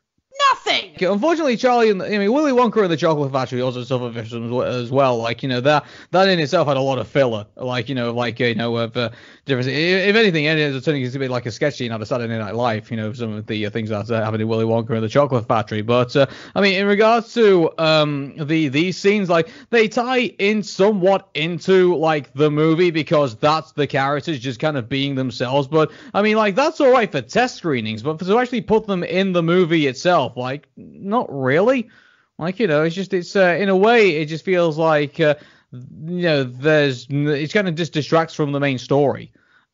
[0.51, 0.91] Nothing.
[0.99, 4.91] Unfortunately, Charlie and I mean Willy Wonka and the Chocolate Factory also suffered from as
[4.91, 7.45] well- Like you know that that in itself had a lot of filler.
[7.55, 9.11] Like you know like you know of uh,
[9.45, 9.69] different.
[9.69, 12.07] If anything, it ends up turning into a bit like a sketch scene out of
[12.07, 12.91] Saturday Night Live.
[12.91, 15.09] You know some of the uh, things that uh, happened in Willy Wonka and the
[15.09, 15.81] Chocolate Factory.
[15.81, 20.63] But uh, I mean in regards to um the these scenes, like they tie in
[20.63, 25.67] somewhat into like the movie because that's the characters just kind of being themselves.
[25.67, 29.03] But I mean like that's all right for test screenings, but to actually put them
[29.03, 31.89] in the movie itself, like not really.
[32.37, 35.35] Like you know, it's just it's uh, in a way it just feels like uh,
[35.71, 39.31] you know there's it kind of just distracts from the main story.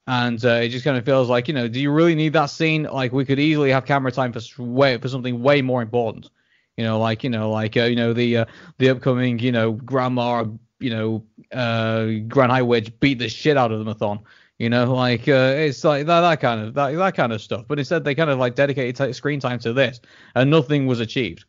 [0.08, 2.48] And uh, it just kind of feels like, you know, do you really need that
[2.48, 2.84] scene?
[2.84, 6.30] Like we could easily have camera time for way for something way more important.
[6.78, 8.46] You know, like you know, like uh, you know the uh,
[8.78, 10.46] the upcoming you know grandma
[10.80, 14.22] you know uh, Grand High Witch beat the shit out of the Mathon.
[14.62, 17.66] You know, like uh, it's like that, that kind of that, that kind of stuff.
[17.68, 20.00] But instead, they kind of like dedicated t- screen time to this,
[20.36, 21.46] and nothing was achieved.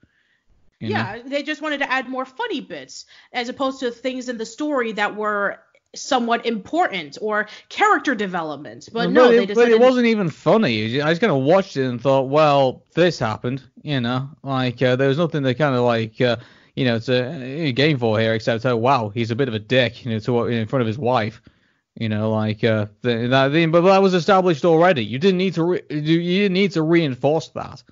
[0.80, 1.28] Yeah, know?
[1.28, 3.04] they just wanted to add more funny bits
[3.34, 5.58] as opposed to things in the story that were
[5.94, 8.88] somewhat important or character development.
[8.90, 11.02] But, no, it, but it wasn't even funny.
[11.02, 13.62] I just kind of watched it and thought, well, this happened.
[13.82, 16.18] You know, like uh, there was nothing to kind of like.
[16.18, 16.36] Uh,
[16.74, 19.58] you know, to uh, game for here, except oh wow, he's a bit of a
[19.58, 21.42] dick, you know, to in front of his wife.
[21.94, 25.04] You know, like uh, the, the, but that was established already.
[25.04, 27.82] You didn't need to re, you didn't need to reinforce that.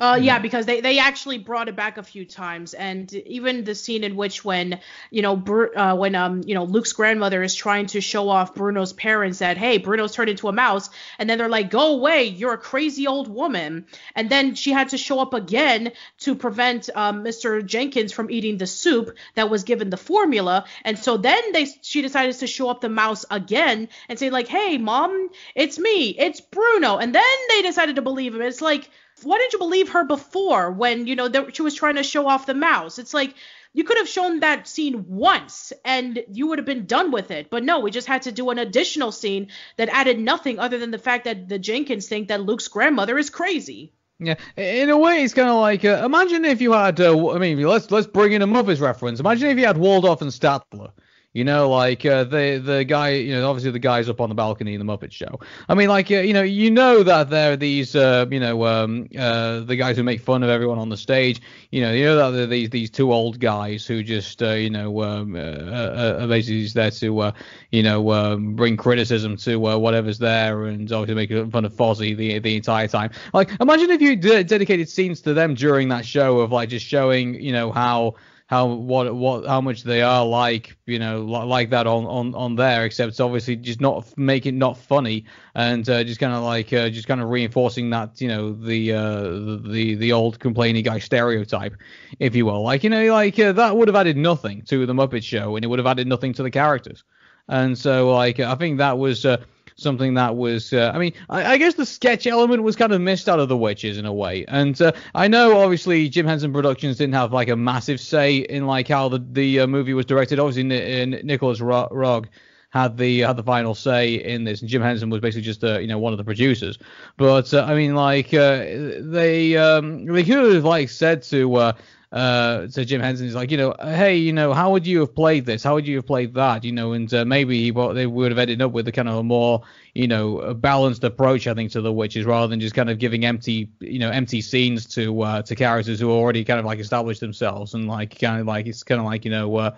[0.00, 3.74] Uh, yeah, because they, they actually brought it back a few times, and even the
[3.74, 4.80] scene in which when
[5.10, 8.54] you know Br- uh, when um you know Luke's grandmother is trying to show off
[8.54, 10.88] Bruno's parents that hey Bruno's turned into a mouse,
[11.18, 13.84] and then they're like go away you're a crazy old woman,
[14.16, 17.64] and then she had to show up again to prevent um, Mr.
[17.64, 22.00] Jenkins from eating the soup that was given the formula, and so then they she
[22.00, 26.40] decided to show up the mouse again and say like hey mom it's me it's
[26.40, 28.40] Bruno, and then they decided to believe him.
[28.40, 28.88] It's like
[29.22, 32.26] why didn't you believe her before when you know that she was trying to show
[32.26, 32.98] off the mouse?
[32.98, 33.34] It's like
[33.72, 37.50] you could have shown that scene once and you would have been done with it.
[37.50, 40.90] But no, we just had to do an additional scene that added nothing other than
[40.90, 43.92] the fact that the Jenkins think that Luke's grandmother is crazy.
[44.18, 47.00] Yeah, in a way, it's kind of like uh, imagine if you had.
[47.00, 49.18] Uh, I mean, let's let's bring in a Muppets reference.
[49.18, 50.90] Imagine if you had Waldorf and Statler.
[51.32, 54.34] You know, like uh, the the guy, you know, obviously the guys up on the
[54.34, 55.38] balcony in the Muppet Show.
[55.68, 58.66] I mean, like, uh, you know, you know that there are these, uh, you know,
[58.66, 61.40] um, uh, the guys who make fun of everyone on the stage.
[61.70, 64.54] You know, you know that there are these these two old guys who just, uh,
[64.54, 67.32] you know, um, uh, uh, basically there to,
[67.70, 72.40] you know, um, bring criticism to whatever's there, and obviously make fun of Fozzie the
[72.40, 73.12] the entire time.
[73.32, 76.84] Like, imagine if you d- dedicated scenes to them during that show of like just
[76.84, 78.16] showing, you know, how
[78.50, 82.56] how what what how much they are like you know like that on on on
[82.56, 85.24] there except it's obviously just not make it not funny
[85.54, 88.92] and uh, just kind of like uh, just kind of reinforcing that you know the
[88.92, 91.76] uh the the old complaining guy stereotype
[92.18, 92.62] if you will.
[92.62, 95.64] Like you know like uh, that would have added nothing to the muppet show and
[95.64, 97.04] it would have added nothing to the characters.
[97.48, 99.36] And so like i think that was uh,
[99.80, 103.00] something that was, uh, I mean, I, I, guess the sketch element was kind of
[103.00, 104.44] missed out of the Witches in a way.
[104.48, 108.66] And uh, I know obviously Jim Henson Productions didn't have like a massive say in
[108.66, 110.38] like how the the uh, movie was directed.
[110.38, 112.26] Obviously, N- Nicolas Roeg
[112.70, 115.78] had the had the final say in this, and Jim Henson was basically just uh,
[115.78, 116.78] you know one of the producers.
[117.16, 118.64] But uh, I mean, like uh,
[119.00, 121.74] they um, they could have like said to
[122.12, 123.26] uh, uh, to Jim Henson.
[123.26, 125.62] He's like, you know, hey, you know, how would you have played this?
[125.62, 126.64] How would you have played that?
[126.64, 129.16] You know, and uh, maybe what they would have ended up with a kind of
[129.16, 129.62] a more,
[129.94, 133.24] you know, balanced approach, I think, to the witches rather than just kind of giving
[133.24, 137.20] empty, you know, empty scenes to uh, to characters who already kind of like established
[137.20, 139.56] themselves and like kind of like it's kind of like you know.
[139.56, 139.70] Uh,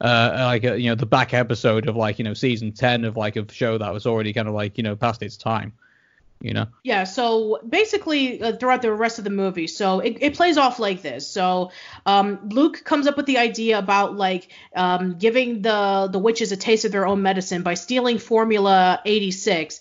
[0.00, 3.16] uh, like a, you know the back episode of like you know season 10 of
[3.16, 5.72] like a show that was already kind of like you know past its time
[6.40, 6.66] you know?
[6.82, 10.78] Yeah so basically uh, throughout the rest of the movie so it, it plays off
[10.78, 11.26] like this.
[11.28, 11.70] So
[12.06, 16.56] um, luke comes up with the idea about like um, giving the the witches a
[16.56, 19.80] taste of their own medicine by stealing formula 86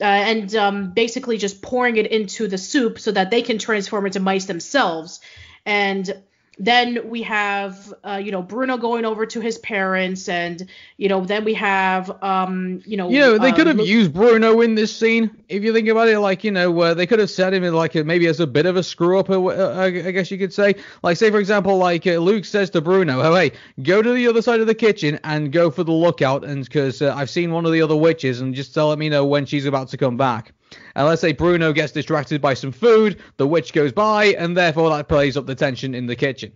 [0.00, 4.06] uh, and um, basically just pouring it into the soup so that they can transform
[4.06, 5.20] into mice themselves.
[5.66, 6.22] And
[6.58, 11.24] then we have uh, you know Bruno going over to his parents, and you know
[11.24, 14.74] then we have um you know you know they uh, could have used Bruno in
[14.74, 16.18] this scene if you think about it.
[16.18, 18.46] Like you know uh, they could have set him in like a, maybe as a
[18.46, 20.74] bit of a screw up, uh, I guess you could say.
[21.02, 23.52] Like say for example like uh, Luke says to Bruno, oh hey
[23.82, 27.00] go to the other side of the kitchen and go for the lookout, and because
[27.02, 29.66] uh, I've seen one of the other witches, and just tell me know when she's
[29.66, 30.52] about to come back.
[30.94, 34.90] And let's say Bruno gets distracted by some food, the witch goes by, and therefore
[34.90, 36.52] that plays up the tension in the kitchen.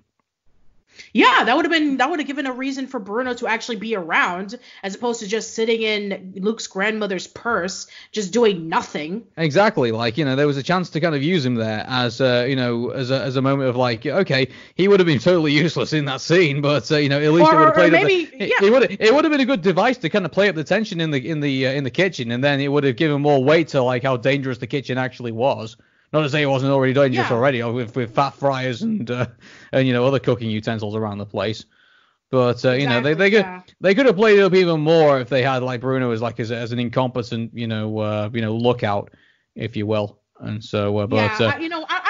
[1.15, 3.77] Yeah, that would have been that would have given a reason for Bruno to actually
[3.77, 9.27] be around as opposed to just sitting in Luke's grandmother's purse just doing nothing.
[9.37, 9.93] Exactly.
[9.93, 12.47] Like, you know, there was a chance to kind of use him there as uh,
[12.49, 15.53] you know, as a, as a moment of like, okay, he would have been totally
[15.53, 17.93] useless in that scene, but uh, you know, at least or, it would have played
[17.93, 18.57] maybe, the, yeah.
[18.63, 20.65] it, would it would have been a good device to kind of play up the
[20.65, 23.21] tension in the in the uh, in the kitchen and then it would have given
[23.21, 25.77] more weight to like how dangerous the kitchen actually was.
[26.13, 27.37] Not to say it wasn't already dangerous yeah.
[27.37, 29.27] already with, with fat fryers and uh,
[29.73, 31.65] and you know other cooking utensils around the place.
[32.31, 33.63] But uh, you know they they could yeah.
[33.81, 36.41] they could have played it up even more if they had like Bruno as like
[36.41, 39.11] as, as an incompetent you know uh, you know lookout
[39.55, 40.19] if you will.
[40.41, 42.01] And so uh, but yeah, uh, you know I,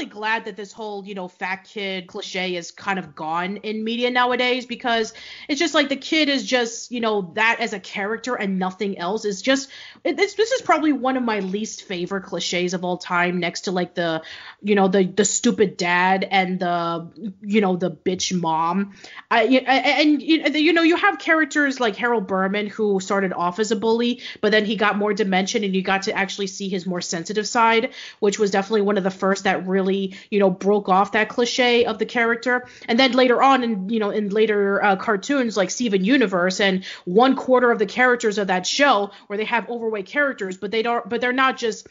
[0.00, 3.84] really glad that this whole you know fat kid cliche is kind of gone in
[3.84, 5.12] media nowadays because
[5.46, 8.96] it's just like the kid is just you know that as a character and nothing
[8.96, 9.26] else.
[9.26, 9.68] Is just
[10.02, 13.72] this this is probably one of my least favorite cliches of all time next to
[13.72, 14.22] like the
[14.62, 17.10] you know the the stupid dad and the
[17.42, 18.94] you know the bitch mom.
[19.30, 23.76] I, and you know you have characters like Harold Berman who started off as a
[23.76, 27.02] bully but then he got more dimension and you got to actually see his more
[27.02, 31.12] sensitive side which was definitely one of the first that really you know broke off
[31.12, 34.96] that cliche of the character and then later on in you know in later uh,
[34.96, 39.44] cartoons like Steven Universe and one quarter of the characters of that show where they
[39.44, 41.86] have overweight characters but they don't but they're not just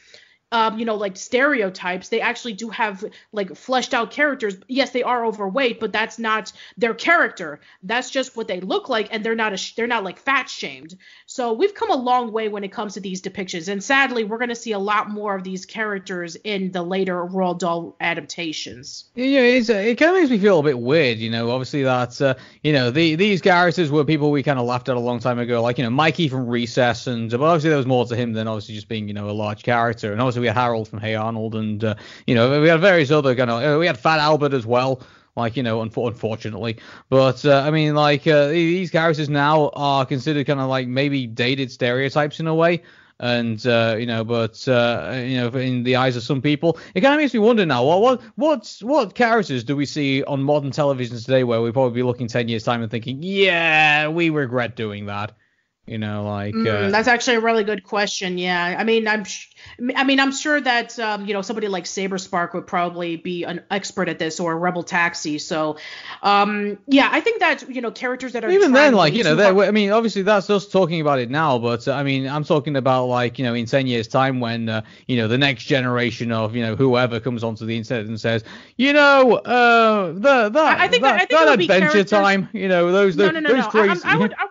[0.51, 2.09] um, you know, like stereotypes.
[2.09, 4.57] They actually do have like fleshed out characters.
[4.67, 7.59] Yes, they are overweight, but that's not their character.
[7.83, 10.97] That's just what they look like, and they're not a they're not like fat shamed.
[11.39, 14.39] So we've come a long way when it comes to these depictions, and sadly, we're
[14.39, 19.05] going to see a lot more of these characters in the later Roald Dahl adaptations.
[19.15, 21.49] Yeah, it's, uh, it kind of makes me feel a bit weird, you know.
[21.51, 24.97] Obviously, that uh, you know the, these characters were people we kind of laughed at
[24.97, 27.87] a long time ago, like you know Mikey from Recess, and but obviously there was
[27.87, 30.47] more to him than obviously just being you know a large character, and obviously we
[30.47, 31.95] had Harold from Hey Arnold, and uh,
[32.27, 35.01] you know we had various other kind of uh, we had Fat Albert as well.
[35.39, 36.77] Like you know, unfortunately,
[37.09, 41.25] but uh, I mean, like uh, these characters now are considered kind of like maybe
[41.25, 42.83] dated stereotypes in a way,
[43.19, 47.01] and uh, you know, but uh, you know, in the eyes of some people, it
[47.01, 50.43] kind of makes me wonder now, what what what what characters do we see on
[50.43, 54.29] modern television today where we probably be looking ten years time and thinking, yeah, we
[54.29, 55.33] regret doing that.
[55.89, 58.37] You know, like mm, uh, that's actually a really good question.
[58.37, 59.47] Yeah, I mean, I'm, sh-
[59.95, 63.43] I mean, I'm sure that um, you know somebody like Saber Spark would probably be
[63.43, 65.39] an expert at this, or Rebel Taxi.
[65.39, 65.77] So,
[66.21, 69.35] um, yeah, I think that you know characters that are even then, like you know,
[69.35, 72.43] hard- I mean, obviously that's us talking about it now, but uh, I mean, I'm
[72.43, 75.63] talking about like you know in 10 years time when uh, you know the next
[75.63, 78.43] generation of you know whoever comes onto the internet and says,
[78.77, 82.67] you know, uh, the that I, think that, that, I think that adventure time, you
[82.67, 84.01] know, those those, no, no, no, those crazy.
[84.05, 84.48] I, I would, I, I I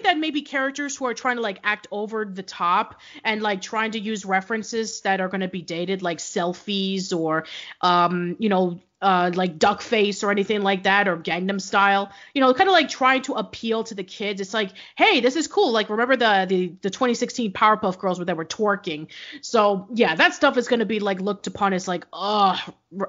[0.00, 3.60] think that maybe characters who are trying to like act over the top and like
[3.60, 7.44] trying to use references that are going to be dated like selfies or
[7.82, 12.10] um you know uh, like duck face or anything like that or Gangnam style.
[12.34, 14.40] You know, kind of like trying to appeal to the kids.
[14.40, 15.72] It's like, hey, this is cool.
[15.72, 19.08] Like remember the the, the 2016 Powerpuff Girls where they were twerking.
[19.40, 22.62] So yeah, that stuff is gonna be like looked upon as like, oh,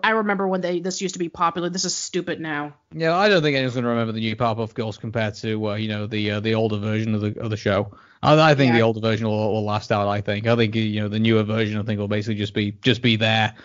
[0.04, 1.70] I remember when they this used to be popular.
[1.70, 2.74] This is stupid now.
[2.94, 5.90] Yeah, I don't think anyone's gonna remember the new Powerpuff Girls compared to uh, you
[5.90, 7.94] know the uh, the older version of the of the show.
[8.24, 8.78] I, I think yeah.
[8.78, 10.08] the older version will, will last out.
[10.08, 10.48] I think.
[10.48, 11.78] I think you know the newer version.
[11.78, 13.56] I think will basically just be just be there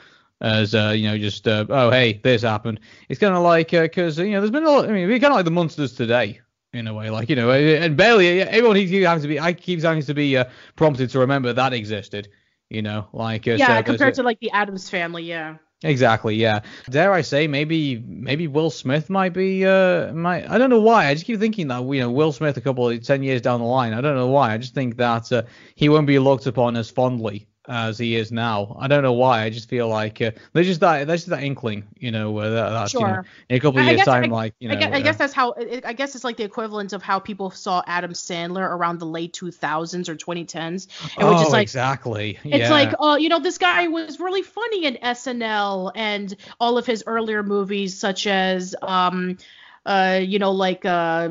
[0.41, 2.81] as uh, you know, just uh, oh hey, this happened.
[3.09, 4.89] It's kind of like because uh, you know, there's been a lot.
[4.89, 6.41] I mean, we're kind of like the Munsters today
[6.73, 9.83] in a way, like you know, and barely everyone keeps having to be, I keeps
[9.83, 10.45] having to be uh,
[10.77, 12.29] prompted to remember that existed.
[12.69, 15.57] You know, like uh, yeah, so compared to like the Addams family, yeah.
[15.85, 16.61] Exactly, yeah.
[16.89, 21.07] Dare I say, maybe maybe Will Smith might be uh might I don't know why.
[21.07, 23.61] I just keep thinking that you know Will Smith a couple of ten years down
[23.61, 23.93] the line.
[23.93, 24.53] I don't know why.
[24.53, 25.43] I just think that uh,
[25.75, 28.77] he won't be looked upon as fondly as he is now.
[28.79, 29.43] I don't know why.
[29.43, 32.51] I just feel like uh, there's just that there's just that inkling, you know, uh,
[32.51, 33.01] that, that sure.
[33.01, 34.75] you know, in a couple of years guess, time, I, like you know.
[34.75, 35.55] I guess, I guess that's how.
[35.85, 39.33] I guess it's like the equivalent of how people saw Adam Sandler around the late
[39.33, 42.39] 2000s or 2010s, and oh, like exactly.
[42.45, 42.71] It's yeah.
[42.71, 47.05] like, oh, you know, this guy was really funny in SNL and all of his
[47.07, 49.39] earlier movies, such as, um,
[49.85, 51.31] uh, you know, like uh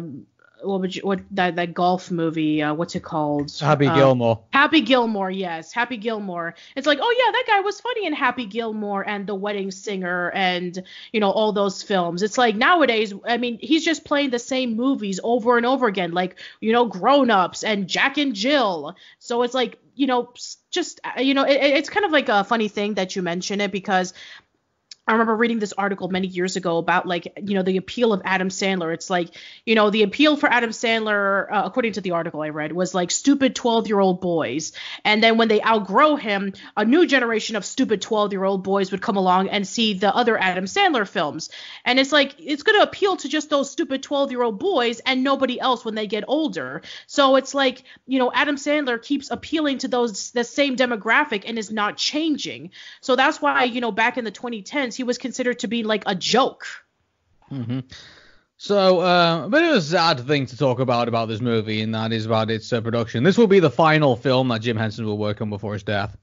[0.65, 3.51] what would you what that that golf movie uh, what's it called?
[3.59, 4.43] Happy uh, gilmore.
[4.51, 5.71] Happy gilmore yes.
[5.71, 6.55] Happy gilmore.
[6.75, 10.31] It's like oh yeah that guy was funny in happy gilmore and the wedding singer
[10.31, 12.23] and you know all those films.
[12.23, 16.11] It's like nowadays i mean he's just playing the same movies over and over again
[16.11, 18.95] like you know grown ups and jack and jill.
[19.19, 20.33] So it's like you know
[20.71, 23.71] just you know it, it's kind of like a funny thing that you mention it
[23.71, 24.13] because
[25.07, 28.23] I remember reading this article many years ago about like you know the appeal of
[28.25, 28.91] Adam Sandler.
[28.91, 29.29] It's like
[29.63, 32.95] you know the appeal for Adam Sandler, uh, according to the article I read, was
[32.95, 34.71] like stupid 12 year old boys.
[35.03, 38.89] And then when they outgrow him, a new generation of stupid 12 year old boys
[38.91, 41.51] would come along and see the other Adam Sandler films.
[41.85, 45.01] And it's like it's going to appeal to just those stupid 12 year old boys
[45.01, 46.81] and nobody else when they get older.
[47.05, 51.59] So it's like you know Adam Sandler keeps appealing to those the same demographic and
[51.59, 52.71] is not changing.
[53.01, 56.03] So that's why you know back in the 2010s he was considered to be like
[56.05, 56.65] a joke.
[57.51, 57.79] Mm-hmm.
[58.57, 61.93] So, uh, a bit of a sad thing to talk about about this movie, and
[61.93, 63.23] that is about its uh, production.
[63.23, 66.15] This will be the final film that Jim Henson will work on before his death.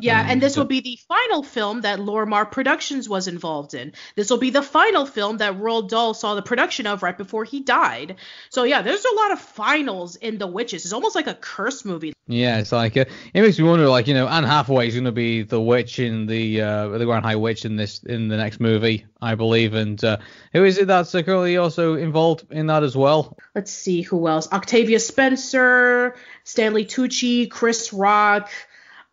[0.00, 3.92] Yeah, and this will be the final film that Lorimar Productions was involved in.
[4.16, 7.44] This will be the final film that Roald Dahl saw the production of right before
[7.44, 8.16] he died.
[8.48, 10.84] So yeah, there's a lot of finals in The Witches.
[10.84, 12.14] It's almost like a curse movie.
[12.26, 15.04] Yeah, it's like uh, it makes me wonder, like you know, Anne Hathaway is going
[15.04, 18.36] to be the witch in the uh, the Grand High Witch in this in the
[18.36, 19.74] next movie, I believe.
[19.74, 20.18] And uh,
[20.52, 23.36] who is it that's uh, currently also involved in that as well?
[23.54, 26.14] Let's see who else: Octavia Spencer,
[26.44, 28.50] Stanley Tucci, Chris Rock.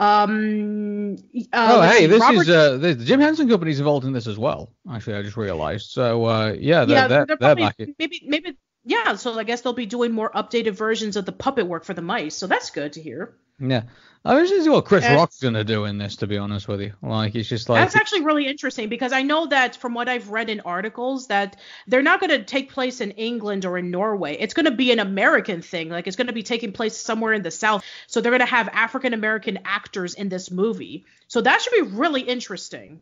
[0.02, 1.16] Um,
[1.52, 4.38] uh, oh, hey, this Robert- is uh, the Jim Henson Company's involved in this as
[4.38, 4.74] well.
[4.89, 5.89] Actually, I just realized.
[5.89, 7.76] So uh, yeah, they're, yeah, they're, they're they're probably back.
[8.00, 9.16] maybe maybe yeah.
[9.16, 12.02] So I guess they'll be doing more updated versions of the puppet work for the
[12.02, 12.36] mice.
[12.36, 13.36] So that's good to hear.
[13.62, 13.84] Yeah,
[14.24, 15.18] I was just what Chris Yes.
[15.18, 16.16] Rock's gonna do in this.
[16.18, 19.22] To be honest with you, like it's just like That's actually really interesting because I
[19.24, 21.58] know that from what I've read in articles that
[21.88, 24.38] they're not going to take place in England or in Norway.
[24.40, 25.90] It's going to be an American thing.
[25.90, 27.84] Like it's going to be taking place somewhere in the South.
[28.08, 31.06] So they're going to have African American actors in this movie.
[31.28, 33.02] So that should be really interesting.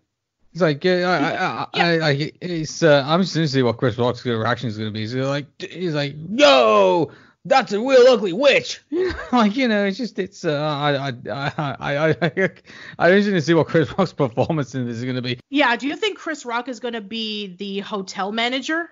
[0.58, 3.62] It's like uh, I, I, I, I, I, it's uh, I'm just interested to see
[3.62, 5.02] what Chris Rock's reaction is gonna be.
[5.02, 7.12] He's like, he's like, yo,
[7.46, 8.82] that's a real ugly witch.
[9.32, 12.50] like you know, it's just it's uh, I, I, I, I, I, I,
[12.98, 15.40] I'm interested to see what Chris Rock's performance in this is gonna be.
[15.52, 15.76] Yeah.
[15.76, 18.90] Do you think Chris Rock is going to be the hotel manager?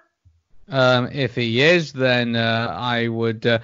[0.69, 3.47] Um, if he is, then uh, I would.
[3.47, 3.57] Uh,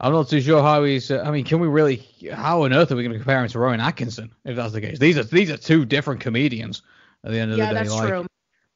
[0.00, 1.08] I'm not too sure how he's.
[1.08, 2.04] Uh, I mean, can we really?
[2.32, 4.80] How on earth are we going to compare him to Rowan Atkinson if that's the
[4.80, 4.98] case?
[4.98, 6.82] These are these are two different comedians
[7.24, 7.80] at the end of Yeah, the day.
[7.84, 8.26] that's like, true.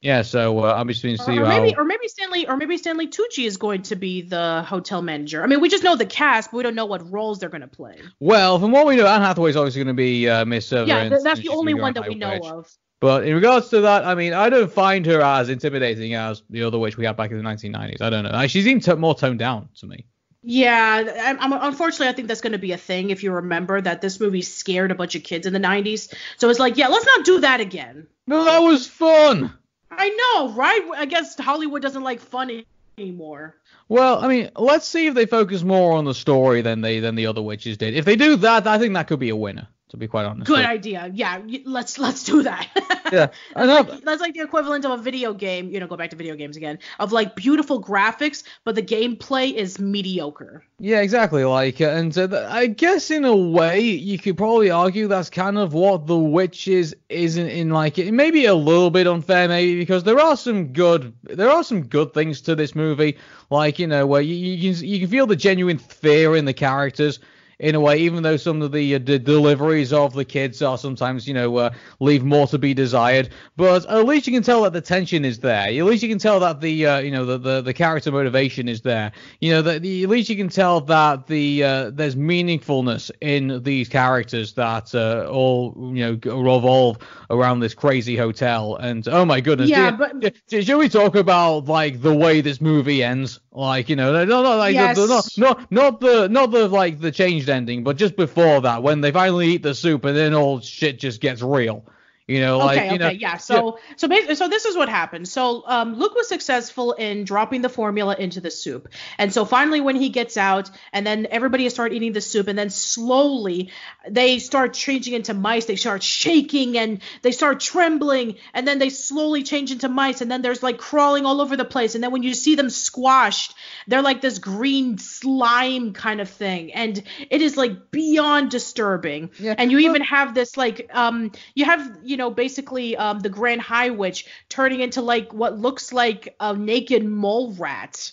[0.01, 1.61] Yeah, so uh, I'm just going to see Or, or how.
[1.61, 5.43] maybe, or maybe Stanley, or maybe Stanley Tucci is going to be the hotel manager.
[5.43, 7.63] I mean, we just know the cast, but we don't know what roles they're going
[7.63, 8.01] to play.
[8.21, 10.89] Well, from what we know, Anne Hathaway is obviously going to be uh, Miss Severance.
[10.89, 12.45] yeah, th- that's and the only one that we know Witch.
[12.45, 12.71] of.
[13.01, 16.63] But in regards to that, I mean, I don't find her as intimidating as the
[16.63, 18.01] other witch we had back in the 1990s.
[18.01, 18.47] I don't know.
[18.47, 20.07] She seemed to- more toned down to me.
[20.51, 23.83] Yeah, I'm, I'm, unfortunately, I think that's going to be a thing if you remember
[23.83, 26.11] that this movie scared a bunch of kids in the 90s.
[26.39, 28.07] So it's like, yeah, let's not do that again.
[28.27, 29.53] No, that was fun.
[29.91, 30.81] I know, right?
[30.97, 32.65] I guess Hollywood doesn't like fun
[32.97, 33.57] anymore.
[33.91, 37.15] Well, I mean, let's see if they focus more on the story than they than
[37.15, 37.95] the other witches did.
[37.95, 39.69] If they do that, I think that could be a winner.
[39.91, 40.47] To be quite honest.
[40.47, 41.11] Good idea.
[41.13, 42.69] Yeah, let's let's do that.
[43.11, 43.95] Yeah, I that's, know.
[43.95, 45.71] like, that's like the equivalent of a video game.
[45.71, 46.79] You know, go back to video games again.
[46.99, 50.63] Of like beautiful graphics, but the gameplay is mediocre.
[50.79, 51.43] Yeah, exactly.
[51.45, 55.73] Like, and uh, I guess in a way, you could probably argue that's kind of
[55.73, 57.71] what The Witches isn't in.
[57.71, 61.49] Like, it may be a little bit unfair, maybe because there are some good, there
[61.49, 63.17] are some good things to this movie.
[63.49, 66.53] Like, you know, where you, you can you can feel the genuine fear in the
[66.53, 67.21] characters.
[67.61, 70.79] In a way, even though some of the, uh, the deliveries of the kids are
[70.79, 74.63] sometimes, you know, uh, leave more to be desired, but at least you can tell
[74.63, 75.67] that the tension is there.
[75.67, 78.69] At least you can tell that the, uh, you know, the, the, the character motivation
[78.69, 79.11] is there.
[79.41, 83.61] You know, that the, at least you can tell that the uh, there's meaningfulness in
[83.65, 86.99] these characters that uh, all, you know, revolve
[87.31, 88.77] around this crazy hotel.
[88.77, 92.61] And oh my goodness, Yeah, do- but- should we talk about like the way this
[92.61, 93.41] movie ends?
[93.51, 97.01] Like, you know, no, no, like the, the, not, not, not the, not the like
[97.01, 100.35] the changed ending, but just before that, when they finally eat the soup and then
[100.35, 101.85] all shit just gets real.
[102.29, 103.39] You know, like, okay, you okay, know, yeah.
[103.39, 105.27] So, so basically, so this is what happened.
[105.27, 109.81] So, um, Luke was successful in dropping the formula into the soup, and so finally,
[109.81, 113.71] when he gets out, and then everybody start eating the soup, and then slowly
[114.07, 115.65] they start changing into mice.
[115.65, 120.31] They start shaking and they start trembling, and then they slowly change into mice, and
[120.31, 123.55] then there's like crawling all over the place, and then when you see them squashed,
[123.87, 129.31] they're like this green slime kind of thing, and it is like beyond disturbing.
[129.41, 133.31] Yeah, and you even have this like um you have you know basically um the
[133.31, 138.13] grand high witch turning into like what looks like a naked mole rat.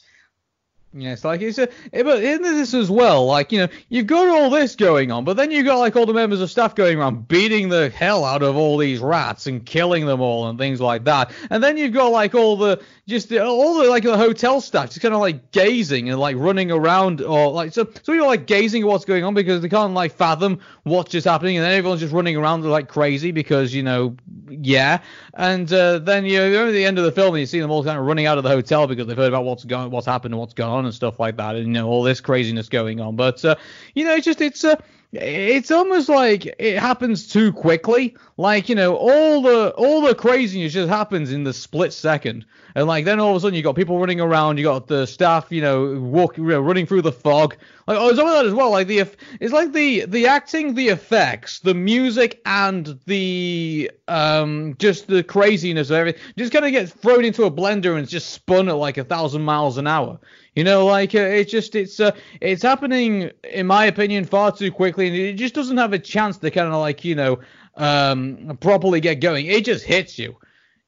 [0.98, 4.30] Yes, like it's a, eh, but in this as well, like you know, you've got
[4.30, 6.98] all this going on, but then you've got like all the members of staff going
[6.98, 10.80] around beating the hell out of all these rats and killing them all and things
[10.80, 14.18] like that, and then you've got like all the just the, all the like the
[14.18, 18.14] hotel staff just kind of like gazing and like running around or like so so
[18.14, 21.58] you're like gazing at what's going on because they can't like fathom what's just happening,
[21.58, 24.16] and then everyone's just running around like crazy because you know
[24.48, 25.00] yeah,
[25.36, 27.70] and uh, then you know at the end of the film and you see them
[27.70, 30.08] all kind of running out of the hotel because they've heard about what's going what's
[30.08, 32.70] happened and what's gone on and stuff like that, and you know all this craziness
[32.70, 33.16] going on.
[33.16, 33.56] But uh,
[33.94, 34.76] you know, it's just it's uh,
[35.22, 38.16] it's almost like it happens too quickly.
[38.38, 42.46] Like you know, all the all the craziness just happens in the split second,
[42.76, 45.06] and like then all of a sudden you got people running around, you got the
[45.06, 47.56] staff, you know, walking, you know, running through the fog.
[47.88, 48.72] Like oh, some of that as well.
[48.72, 49.06] Like the
[49.40, 55.90] it's like the the acting, the effects, the music, and the um just the craziness
[55.90, 58.98] of everything just kind of gets thrown into a blender and just spun at like
[58.98, 60.20] a thousand miles an hour.
[60.56, 64.72] You know, like uh, it's just it's uh, it's happening in my opinion far too
[64.72, 67.40] quickly, and it just doesn't have a chance to kind of like you know
[67.76, 70.38] um, properly get going, it just hits you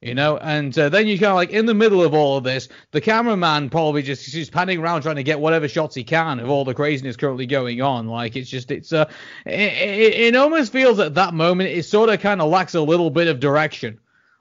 [0.00, 0.36] you know?
[0.38, 3.00] And uh, then you kind of like in the middle of all of this the
[3.00, 6.64] cameraman probably just just panning around trying to get whatever shots he can of all
[6.64, 8.06] the craziness currently going on.
[8.06, 9.08] Like it's just it's uh
[9.44, 12.80] it, it, it almost feels at that moment it sort of kind of lacks a
[12.80, 13.98] little bit of direction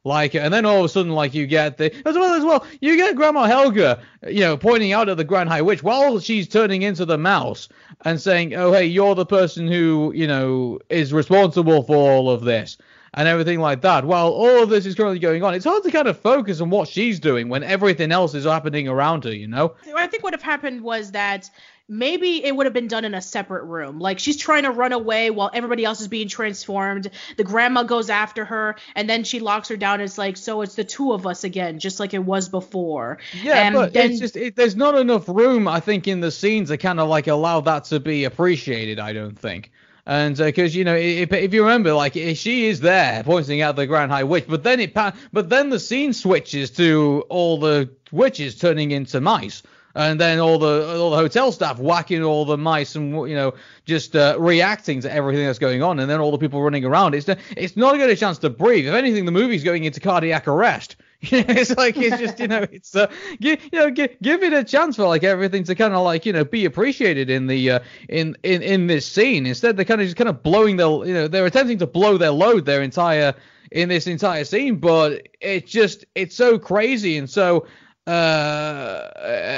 [0.07, 2.43] like it, and then all of a sudden like you get the as well as
[2.43, 6.19] well you get grandma helga you know pointing out at the grand high witch while
[6.19, 7.69] she's turning into the mouse
[8.05, 12.43] and saying oh hey you're the person who you know is responsible for all of
[12.43, 12.77] this
[13.17, 14.05] and everything like that.
[14.05, 16.69] While all of this is currently going on, it's hard to kind of focus on
[16.69, 19.73] what she's doing when everything else is happening around her, you know?
[19.95, 21.49] I think what have happened was that
[21.89, 23.99] maybe it would have been done in a separate room.
[23.99, 27.09] Like she's trying to run away while everybody else is being transformed.
[27.37, 30.01] The grandma goes after her, and then she locks her down.
[30.01, 33.19] It's like, so it's the two of us again, just like it was before.
[33.41, 36.31] Yeah, and but then, it's just it, there's not enough room, I think, in the
[36.31, 38.99] scenes to kind of like allow that to be appreciated.
[38.99, 39.71] I don't think.
[40.05, 43.75] And because uh, you know, if, if, you remember, like she is there pointing out
[43.75, 47.89] the Grand High Witch, but then it but then the scene switches to all the
[48.09, 49.63] witches turning into mice,
[49.97, 53.55] and then all the all the hotel staff whacking all the mice and you know
[53.85, 57.15] just uh, reacting to everything that's going on, and then all the people running around.
[57.15, 57.27] It's
[57.57, 58.87] it's not getting a chance to breathe.
[58.87, 60.97] If anything, the movie's going into cardiac arrest.
[61.21, 64.63] it's like it's just you know it's uh, give, you know give, give it a
[64.63, 67.79] chance for like everything to kind of like you know be appreciated in the uh,
[68.07, 69.47] in in in this scene.
[69.47, 72.17] Instead, they're kind of just kind of blowing their you know they're attempting to blow
[72.17, 73.33] their load their entire
[73.71, 77.65] in this entire scene, but it's just it's so crazy and so
[78.07, 79.09] uh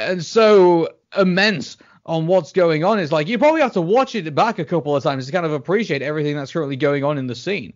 [0.10, 3.00] and so immense on what's going on.
[3.00, 5.46] It's like you probably have to watch it back a couple of times to kind
[5.46, 7.74] of appreciate everything that's currently going on in the scene.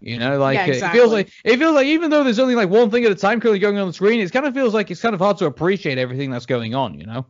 [0.00, 0.98] You know, like yeah, exactly.
[0.98, 3.14] it feels like it feels like even though there's only like one thing at a
[3.14, 5.36] time currently going on the screen, it kind of feels like it's kind of hard
[5.38, 6.98] to appreciate everything that's going on.
[6.98, 7.26] You know,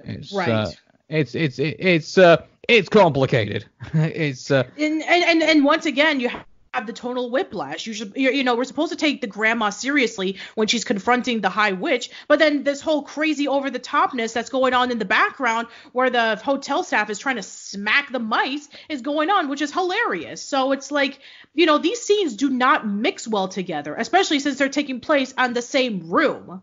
[0.00, 0.48] it's, right?
[0.48, 0.70] Uh,
[1.08, 3.66] it's it's it's uh it's complicated.
[3.94, 6.30] it's uh and, and and once again you
[6.74, 7.86] have the tonal whiplash.
[7.86, 11.50] You should, you know, we're supposed to take the grandma seriously when she's confronting the
[11.50, 15.04] high witch, but then this whole crazy over the topness that's going on in the
[15.04, 19.60] background where the hotel staff is trying to smack the mice is going on, which
[19.60, 20.42] is hilarious.
[20.42, 21.18] So it's like,
[21.54, 25.52] you know, these scenes do not mix well together, especially since they're taking place on
[25.52, 26.62] the same room.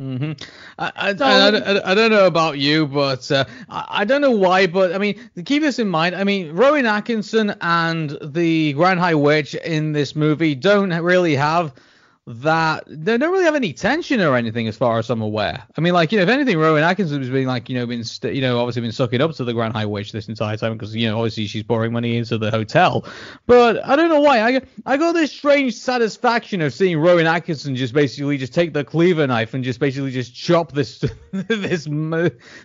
[0.00, 0.32] Mm-hmm.
[0.78, 4.20] I, I, so, I, I, I, don't know about you, but uh, I, I don't
[4.20, 6.16] know why, but I mean, keep this in mind.
[6.16, 11.74] I mean, Rowan Atkinson and the Grand High Witch in this movie don't really have
[12.26, 15.64] that they don't really have any tension or anything as far as I'm aware.
[15.76, 18.04] I mean, like you know, if anything, Rowan Atkinson has been like you know been
[18.04, 20.74] st- you know obviously been sucking up to the Grand High Witch this entire time
[20.74, 23.04] because you know obviously she's pouring money into the hotel.
[23.46, 27.74] But I don't know why I I got this strange satisfaction of seeing Rowan Atkinson
[27.74, 31.88] just basically just take the cleaver knife and just basically just chop this this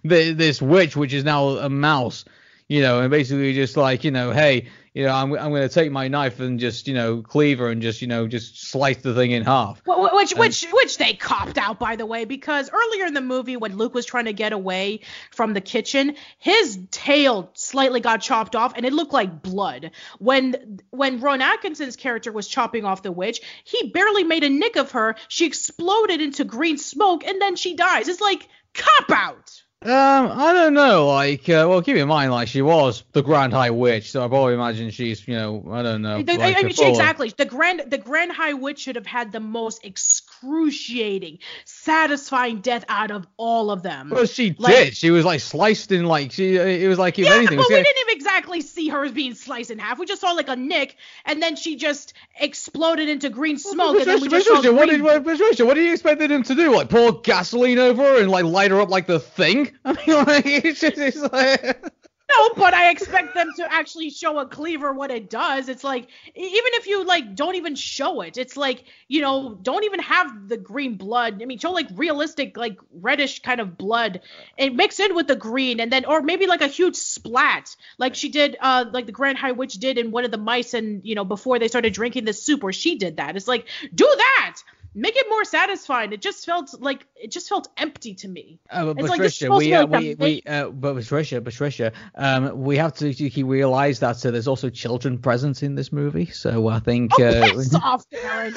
[0.03, 2.25] this witch which is now a mouse,
[2.67, 4.67] you know, and basically just like you know hey
[4.97, 7.83] you know, I'm, I'm going to take my knife and just, you know, cleaver and
[7.83, 9.79] just, you know, just slice the thing in half.
[9.85, 13.57] Which, and, which, which they copped out, by the way, because earlier in the movie,
[13.57, 18.55] when Luke was trying to get away from the kitchen, his tail slightly got chopped
[18.55, 19.91] off, and it looked like blood.
[20.17, 24.77] When, when Rowan Atkinson's character was chopping off the witch, he barely made a nick
[24.77, 25.15] of her.
[25.27, 28.07] She exploded into green smoke, and then she dies.
[28.07, 29.61] It's like cop out.
[29.83, 31.05] Um, I don't know.
[31.05, 34.27] Like, uh, well, keep in mind, like she was the Grand High Witch, so I
[34.27, 36.23] probably imagine she's, you know, I don't know.
[36.23, 37.31] The, like I mean, exactly.
[37.37, 43.11] The Grand, the Grand High Witch should have had the most excruciating, satisfying death out
[43.11, 44.09] of all of them.
[44.09, 44.97] Well, she like, did.
[44.97, 46.55] She was like sliced in, like she.
[46.55, 47.57] It was like if yeah, anything.
[47.59, 49.99] but we didn't even exactly see her as being sliced in half.
[49.99, 53.97] We just saw like a nick, and then she just exploded into green smoke, well,
[53.97, 55.03] and then we just saw what green...
[55.03, 56.75] did, Patricia, what do you expect him to do?
[56.75, 59.66] Like pour gasoline over her and like light her up like the thing?
[59.85, 61.93] I mean, like, it's just, it's like...
[62.29, 65.69] No, but I expect them to actually show a cleaver what it does.
[65.69, 69.85] It's like even if you like don't even show it, it's like you know don't
[69.85, 71.41] even have the green blood.
[71.41, 74.21] I mean, show like realistic like reddish kind of blood
[74.57, 78.13] and mix in with the green, and then or maybe like a huge splat like
[78.13, 81.05] she did, uh, like the Grand High Witch did in one of the mice, and
[81.05, 83.37] you know before they started drinking the soup, or she did that.
[83.37, 84.57] It's like do that
[84.97, 86.11] make it more satisfying.
[86.11, 88.59] It just felt like it just felt empty to me.
[88.69, 92.93] Uh, but Patricia, like we, uh, we, we, uh, but Patricia, Patricia, um, we have
[92.95, 96.25] to realize that uh, there's also children present in this movie.
[96.25, 97.11] So I think.
[97.19, 98.53] Oh, uh, off, Aaron.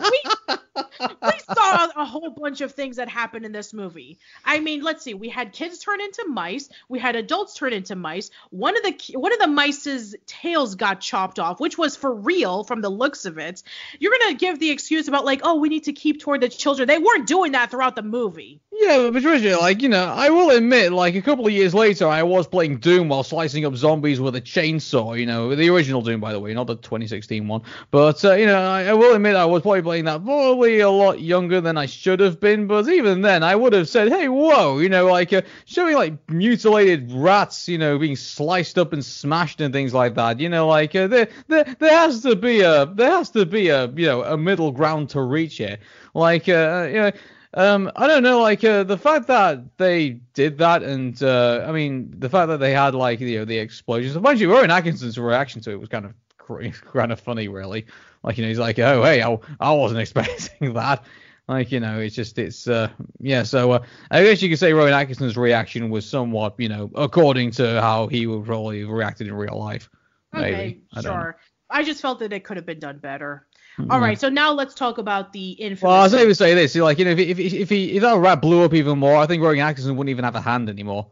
[0.00, 4.18] we, we saw a whole bunch of things that happened in this movie.
[4.44, 5.14] I mean, let's see.
[5.14, 6.68] We had kids turn into mice.
[6.88, 8.30] We had adults turn into mice.
[8.50, 12.64] One of the one of the mice's tails got chopped off, which was for real
[12.64, 13.62] from the looks of it.
[13.98, 16.86] You're gonna give the excuse about like, oh, we need to keep toward the children.
[16.86, 18.60] They weren't doing that throughout the movie.
[18.72, 22.06] Yeah, but Patricia, like, you know, I will admit, like, a couple of years later,
[22.06, 26.00] I was playing Doom while slicing up zombies with a chainsaw, you know, the original
[26.00, 27.60] Doom, by the way, not the 2016 one.
[27.90, 30.88] But, uh, you know, I, I, will admit I was probably playing that probably a
[30.88, 32.68] lot younger than I should have been.
[32.68, 36.30] But even then, I would have said, hey, whoa, you know, like, uh, showing, like,
[36.30, 40.38] mutilated rats, you know, being sliced up and smashed and things like that.
[40.38, 43.68] You know, like, uh, there, there, there has to be a, there has to be
[43.68, 45.78] a, you know, a middle ground to reach here.
[46.14, 47.10] Like, uh, you know,
[47.54, 51.72] um, I don't know, like uh, the fact that they did that, and uh, I
[51.72, 54.16] mean the fact that they had like you know the explosions.
[54.16, 56.14] Mind you, Rowan Atkinson's reaction to it was kind of
[56.92, 57.86] kind of funny, really.
[58.22, 61.04] Like you know, he's like, oh hey, I, I wasn't expecting that.
[61.48, 63.42] Like you know, it's just it's uh yeah.
[63.42, 67.50] So uh, I guess you could say Rowan Atkinson's reaction was somewhat you know according
[67.52, 69.90] to how he would probably have reacted in real life.
[70.32, 70.54] Maybe.
[70.54, 71.38] Okay, I sure.
[71.68, 73.46] I just felt that it could have been done better.
[73.78, 73.90] Mm-hmm.
[73.90, 75.82] All right, so now let's talk about the infamous.
[75.82, 76.74] Well, I was going to say this.
[76.74, 79.26] Like, you know, if if if, he, if that rat blew up even more, I
[79.26, 81.06] think Rowan Atkinson wouldn't even have a hand anymore.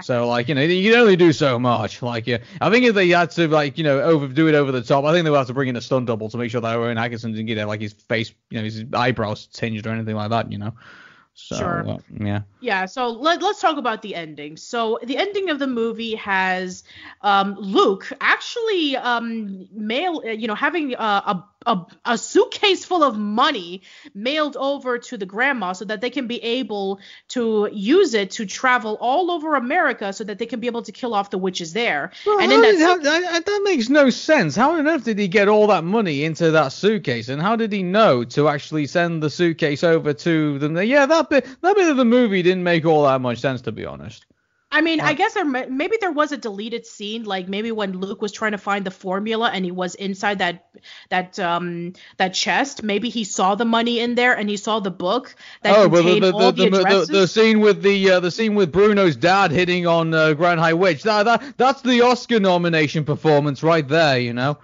[0.00, 2.02] So like you know you can only do so much.
[2.02, 4.72] Like yeah, I think if they had to like you know over do it over
[4.72, 6.50] the top, I think they would have to bring in a stunt double to make
[6.50, 9.90] sure that Rowan Atkinson didn't get like his face, you know, his eyebrows tinged or
[9.90, 10.50] anything like that.
[10.50, 10.74] You know.
[11.34, 11.88] So, sure.
[11.88, 12.42] Uh, yeah.
[12.60, 12.86] Yeah.
[12.86, 14.56] So let, let's talk about the ending.
[14.56, 16.84] So the ending of the movie has
[17.22, 23.18] um, Luke actually um, male, you know, having uh, a a, a suitcase full of
[23.18, 23.82] money
[24.14, 28.46] mailed over to the grandma so that they can be able to use it to
[28.46, 31.72] travel all over America so that they can be able to kill off the witches
[31.72, 32.12] there.
[32.24, 34.56] Well, and then that, how, that, that makes no sense.
[34.56, 37.28] How on earth did he get all that money into that suitcase?
[37.28, 40.76] And how did he know to actually send the suitcase over to them?
[40.76, 43.72] Yeah, that bit that bit of the movie didn't make all that much sense to
[43.72, 44.24] be honest.
[44.72, 48.22] I mean, I guess there maybe there was a deleted scene, like maybe when Luke
[48.22, 50.68] was trying to find the formula and he was inside that
[51.08, 52.84] that um that chest.
[52.84, 56.22] Maybe he saw the money in there and he saw the book that oh, contained
[56.22, 57.08] the, the, all the, the, addresses.
[57.08, 60.60] The, the, scene with the uh, the scene with Bruno's dad hitting on uh, Grand
[60.60, 61.02] High Witch.
[61.02, 64.58] That, that that's the Oscar nomination performance right there, you know.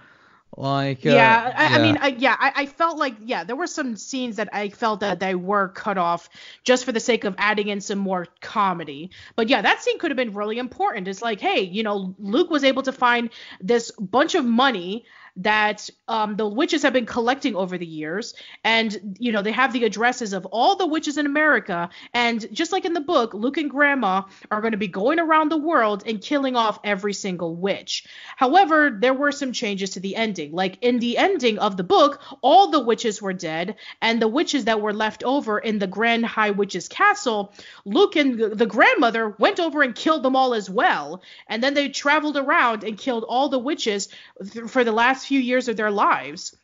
[0.57, 3.55] Like uh, yeah, I, yeah, I, mean, I, yeah, I, I, felt like yeah, there
[3.55, 6.29] were some scenes that I felt that they were cut off
[6.63, 9.11] just for the sake of adding in some more comedy.
[9.35, 11.07] But yeah, that scene could have been really important.
[11.07, 13.29] It's like, hey, you know, Luke was able to find
[13.61, 15.05] this bunch of money
[15.37, 18.33] that um, the witches have been collecting over the years.
[18.63, 21.89] And, you know, they have the addresses of all the witches in America.
[22.13, 25.49] And just like in the book, Luke and Grandma are going to be going around
[25.49, 28.05] the world and killing off every single witch.
[28.35, 30.51] However, there were some changes to the ending.
[30.53, 33.75] Like in the ending of the book, all the witches were dead.
[34.01, 37.53] And the witches that were left over in the Grand High Witch's castle,
[37.85, 41.21] Luke and the grandmother went over and killed them all as well.
[41.47, 44.09] And then they traveled around and killed all the witches
[44.51, 46.55] th- for the last few years of their lives.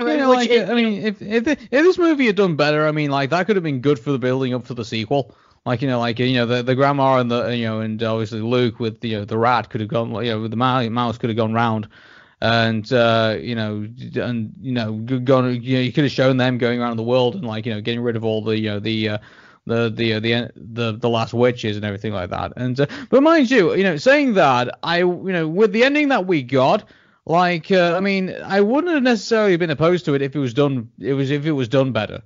[0.00, 3.10] Yeah, like, it, I mean, if, if if this movie had done better, I mean,
[3.10, 5.34] like that could have been good for the building up for the sequel.
[5.66, 8.40] Like you know, like you know, the the grandma and the you know, and obviously
[8.40, 11.18] Luke with the you know, the rat could have gone, you know, with the mouse
[11.18, 11.88] could have gone round,
[12.40, 16.58] and uh, you know, and you know, gone, you know, you could have shown them
[16.58, 18.78] going around the world and like you know, getting rid of all the you know
[18.78, 19.18] the uh,
[19.66, 22.52] the the uh, the the the last witches and everything like that.
[22.56, 26.08] And uh, but mind you, you know, saying that, I you know, with the ending
[26.08, 26.84] that we got,
[27.28, 30.54] like, uh, I mean, I wouldn't have necessarily been opposed to it if it was
[30.54, 30.90] done.
[30.98, 32.22] It was if it was done better.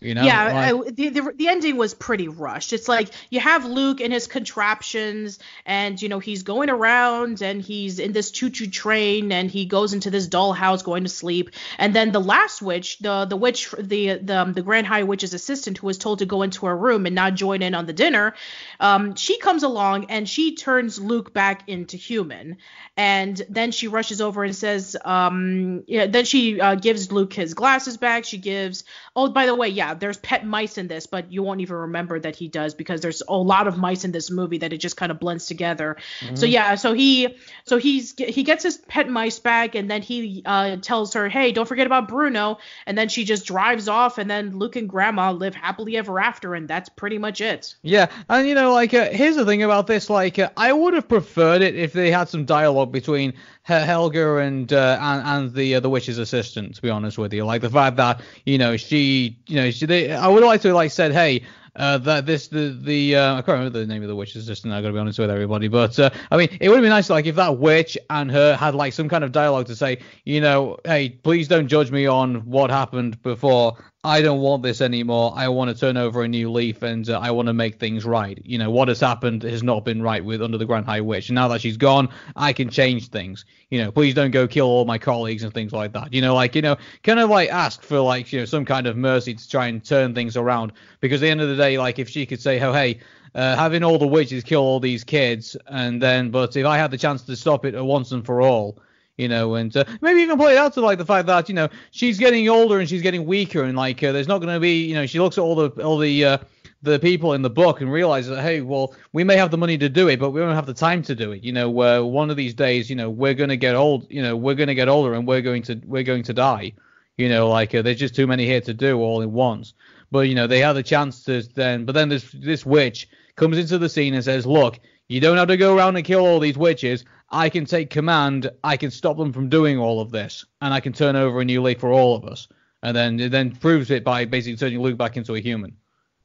[0.00, 2.74] You know, yeah, like, I, the, the, the ending was pretty rushed.
[2.74, 7.62] It's like you have Luke and his contraptions, and you know he's going around and
[7.62, 11.94] he's in this choo-choo train, and he goes into this dollhouse going to sleep, and
[11.94, 15.78] then the last witch, the the witch, the the um, the Grand High Witch's assistant,
[15.78, 18.34] who was told to go into her room and not join in on the dinner,
[18.80, 22.58] um, she comes along and she turns Luke back into human,
[22.98, 27.54] and then she rushes over and says, um, yeah, then she uh, gives Luke his
[27.54, 28.26] glasses back.
[28.26, 28.84] She gives,
[29.14, 32.18] oh by the way, yeah there's pet mice in this, but you won't even remember
[32.20, 34.96] that he does because there's a lot of mice in this movie that it just
[34.96, 35.96] kind of blends together.
[36.20, 36.36] Mm-hmm.
[36.36, 40.42] So yeah, so he so he's he gets his pet mice back and then he
[40.44, 44.30] uh, tells her, hey, don't forget about Bruno, and then she just drives off and
[44.30, 47.74] then Luke and Grandma live happily ever after, and that's pretty much it.
[47.82, 50.94] Yeah, and you know like uh, here's the thing about this, like uh, I would
[50.94, 53.34] have preferred it if they had some dialogue between
[53.66, 56.76] Helga and uh, and, and the uh, the witch's assistant.
[56.76, 59.86] To be honest with you, like the fact that you know she you know she
[59.86, 61.42] they, I would like to like said hey.
[61.78, 64.72] Uh, that this the the uh, I can't remember the name of the witch's assistant.
[64.72, 67.10] I gotta be honest with everybody, but uh, I mean it would have been nice
[67.10, 70.40] like if that witch and her had like some kind of dialogue to say, you
[70.40, 73.76] know, hey, please don't judge me on what happened before.
[74.06, 75.32] I don't want this anymore.
[75.34, 78.04] I want to turn over a new leaf and uh, I want to make things
[78.04, 78.40] right.
[78.44, 81.28] You know, what has happened has not been right with Under the Grand High Witch.
[81.28, 83.44] Now that she's gone, I can change things.
[83.68, 86.14] You know, please don't go kill all my colleagues and things like that.
[86.14, 88.86] You know, like, you know, kind of like ask for like, you know, some kind
[88.86, 90.72] of mercy to try and turn things around.
[91.00, 93.00] Because at the end of the day, like, if she could say, oh, hey,
[93.34, 96.92] uh, having all the witches kill all these kids, and then, but if I had
[96.92, 98.78] the chance to stop it once and for all,
[99.16, 101.54] you know, and uh, maybe even play it out to like the fact that you
[101.54, 104.60] know she's getting older and she's getting weaker, and like uh, there's not going to
[104.60, 106.38] be, you know, she looks at all the all the uh,
[106.82, 109.78] the people in the book and realizes that hey, well, we may have the money
[109.78, 111.42] to do it, but we don't have the time to do it.
[111.42, 114.22] You know, uh, one of these days, you know, we're going to get old, you
[114.22, 116.72] know, we're going to get older and we're going to we're going to die.
[117.16, 119.72] You know, like uh, there's just too many here to do all at once.
[120.10, 123.58] But you know, they have the chance to then, but then this this witch comes
[123.58, 126.40] into the scene and says, look, you don't have to go around and kill all
[126.40, 127.04] these witches.
[127.30, 128.50] I can take command.
[128.62, 131.44] I can stop them from doing all of this, and I can turn over a
[131.44, 132.48] new leaf for all of us.
[132.82, 135.76] And then it then proves it by basically turning Luke back into a human.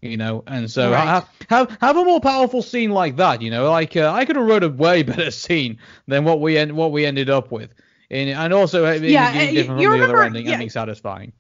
[0.02, 1.06] You know, and so Right.
[1.08, 3.42] have, have have a more powerful scene like that.
[3.44, 5.78] You know, like uh, I could have wrote a way better scene
[6.08, 7.72] than what we en- what we ended up with.
[8.10, 10.54] And, and also being Yeah, being uh, different you from the other remember- ending, yeah.
[10.54, 11.34] ending satisfying.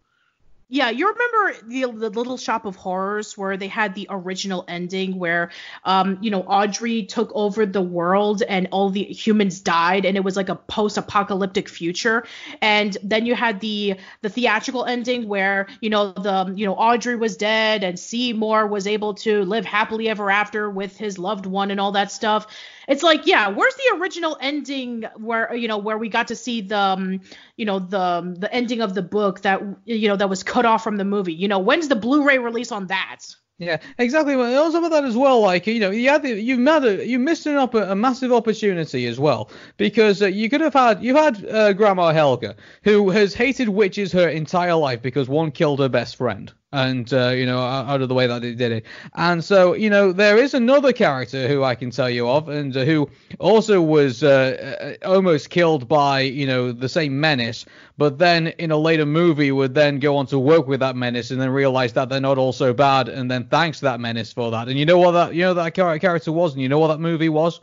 [0.74, 5.20] Yeah, you remember the the Little Shop of Horrors where they had the original ending
[5.20, 5.52] where
[5.84, 10.24] um you know Audrey took over the world and all the humans died and it
[10.24, 12.26] was like a post-apocalyptic future
[12.62, 17.18] and then you had the the theatrical ending where you know the you know Audrey
[17.18, 21.70] was dead and Seymour was able to live happily ever after with his loved one
[21.72, 22.48] and all that stuff.
[22.92, 26.60] It's like, yeah, where's the original ending where you know where we got to see
[26.60, 27.22] the um,
[27.56, 30.84] you know the the ending of the book that you know that was cut off
[30.84, 31.34] from the movie.
[31.34, 33.20] You know, when's the Blu-ray release on that?
[33.60, 34.36] Yeah, exactly.
[34.36, 37.18] Well, also about that as well, like you know, you had the, you a, you
[37.18, 41.16] missed an opp- a massive opportunity as well because uh, you could have had you
[41.16, 45.90] had uh, Grandma Helga who has hated witches her entire life because one killed her
[45.90, 46.52] best friend.
[46.74, 49.90] And uh, you know, out of the way that they did it, and so you
[49.90, 53.10] know, there is another character who I can tell you of, and uh, who
[53.40, 57.66] also was uh, uh, almost killed by you know the same menace,
[57.98, 61.30] but then in a later movie would then go on to work with that menace
[61.30, 64.50] and then realize that they're not all so bad and then thanks that menace for
[64.52, 64.70] that.
[64.70, 67.00] And you know what that you know that character was and you know what that
[67.00, 67.60] movie was?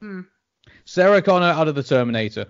[0.00, 0.20] Hmm.
[0.84, 2.46] Sarah Connor out of the Terminator.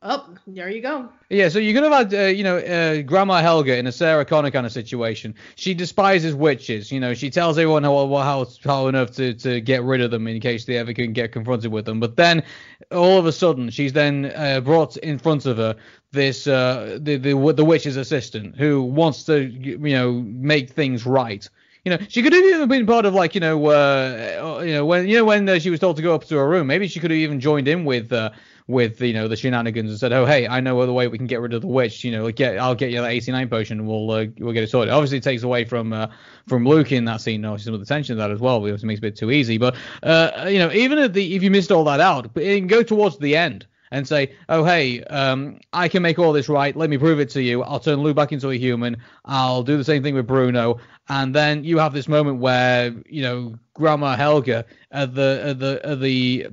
[0.00, 1.08] Oh, there you go.
[1.28, 4.24] Yeah, so you could have had, uh, you know, uh, Grandma Helga in a Sarah
[4.24, 5.34] Connor kind of situation.
[5.56, 6.92] She despises witches.
[6.92, 10.28] You know, she tells everyone how how, how enough to, to get rid of them
[10.28, 11.98] in case they ever can get confronted with them.
[11.98, 12.44] But then,
[12.92, 15.74] all of a sudden, she's then uh, brought in front of her
[16.12, 21.48] this uh, the, the the witch's assistant who wants to, you know, make things right.
[21.84, 24.86] You know, she could have even been part of like, you know, uh, you know,
[24.86, 26.86] when you know when uh, she was told to go up to her room, maybe
[26.86, 28.30] she could have even joined in with uh,
[28.68, 31.26] with you know the shenanigans and said, oh hey, I know the way we can
[31.26, 32.04] get rid of the witch.
[32.04, 34.92] You know, get I'll get you that 89 potion we'll uh, we'll get it sorted.
[34.92, 36.08] Obviously, it takes away from uh,
[36.46, 38.84] from Luke in that scene, obviously some of the tension of that as well, it
[38.84, 39.58] makes it a bit too easy.
[39.58, 42.58] But uh, you know, even if the if you missed all that out, but it
[42.58, 46.50] can go towards the end and say, oh hey, um, I can make all this
[46.50, 46.76] right.
[46.76, 47.62] Let me prove it to you.
[47.62, 48.98] I'll turn Luke back into a human.
[49.24, 53.22] I'll do the same thing with Bruno, and then you have this moment where you
[53.22, 56.48] know Grandma Helga at the at the at the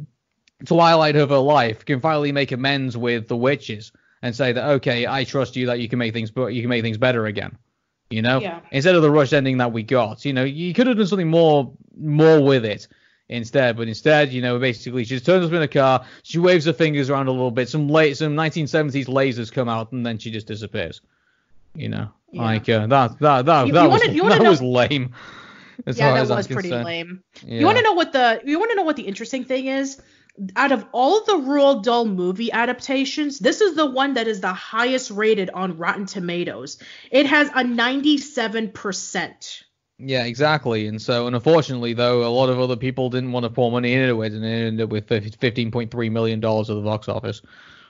[0.66, 3.92] twilight of her life can finally make amends with the witches
[4.22, 6.70] and say that okay, I trust you that you can make things but you can
[6.70, 7.58] make things better again.
[8.10, 8.60] You know, Yeah.
[8.72, 11.28] instead of the rushed ending that we got, you know, you could have done something
[11.30, 12.88] more more with it
[13.30, 13.76] instead.
[13.78, 16.74] But instead, you know, basically she just turns up in a car, she waves her
[16.74, 20.32] fingers around a little bit, some late some 1970s lasers come out, and then she
[20.32, 21.02] just disappears.
[21.74, 22.42] You know, Yeah.
[22.44, 25.12] like uh, that that that You- that you was wanna- that know- was lame.
[25.88, 26.86] Yeah, that was pretty concerned.
[26.86, 27.24] lame.
[27.46, 27.60] Yeah.
[27.60, 30.02] You want to know what the you want to know what the interesting thing is?
[30.56, 34.54] Out of all the Roald Dahl movie adaptations, this is the one that is the
[34.54, 36.78] highest rated on Rotten Tomatoes.
[37.10, 39.64] It has a 97%.
[39.98, 40.88] Yeah, exactly.
[40.88, 43.94] And so, and unfortunately, though, a lot of other people didn't want to pour money
[43.94, 47.08] into it, and it ended up with fifteen point three million dollars at the box
[47.08, 47.42] office.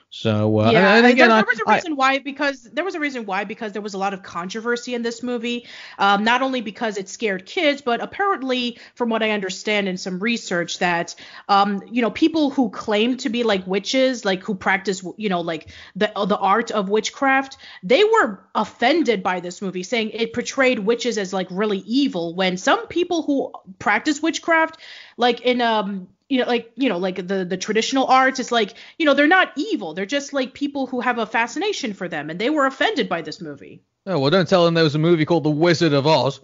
[0.08, 2.94] So, uh, yeah, and, and again, there, there was a reason why because there was
[2.94, 5.66] a reason why because there was a lot of controversy in this movie.
[5.98, 10.20] Um, not only because it scared kids, but apparently, from what I understand in some
[10.20, 11.16] research, that
[11.48, 15.40] um, you know people who claim to be like witches, like who practice, you know,
[15.40, 20.78] like the the art of witchcraft, they were offended by this movie, saying it portrayed
[20.78, 22.34] witches as like really evil.
[22.34, 24.78] When some people who practice witchcraft,
[25.16, 28.74] like in um you know like you know like the the traditional arts it's like
[28.98, 32.30] you know they're not evil they're just like people who have a fascination for them
[32.30, 35.00] and they were offended by this movie oh, well, don't tell them there was a
[35.00, 36.40] movie called The Wizard of Oz.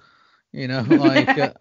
[0.53, 1.53] You know, like, uh,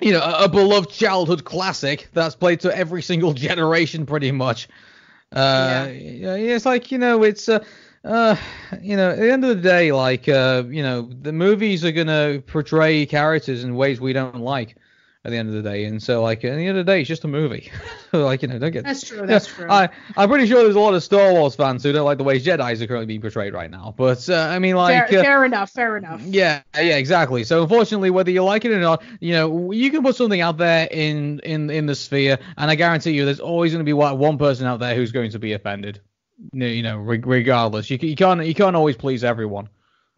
[0.00, 4.68] you know, a, a beloved childhood classic that's played to every single generation, pretty much.
[5.32, 6.34] Uh, yeah.
[6.34, 7.64] it's like you know, it's uh,
[8.04, 8.36] uh,
[8.82, 11.92] you know, at the end of the day, like, uh, you know, the movies are
[11.92, 14.76] gonna portray characters in ways we don't like
[15.24, 15.84] at the end of the day.
[15.84, 17.70] And so, like, at the end of the day, it's just a movie.
[18.12, 18.84] like, you know, don't get.
[18.84, 19.26] That's true.
[19.26, 19.70] That's yeah, true.
[19.70, 22.24] I, I'm pretty sure there's a lot of Star Wars fans who don't like the
[22.24, 23.94] way Jedi's are currently being portrayed right now.
[23.96, 25.08] But uh, I mean, like.
[25.08, 25.70] fair, uh, fair enough.
[25.70, 26.22] Fair enough.
[26.22, 27.44] yeah, yeah, exactly.
[27.44, 30.56] So unfortunately, whether you like it or not, you know, you can put something out
[30.56, 33.92] there in in in the sphere, and I guarantee you, there's always going to be
[33.92, 36.00] one person out there who's going to be offended.
[36.52, 39.68] You know, You know, reg- regardless, you, you can't you can't always please everyone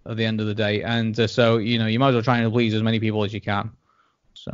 [0.06, 2.22] at the end of the day, and uh, so you know, you might as well
[2.22, 3.72] try and please as many people as you can.
[4.34, 4.52] So.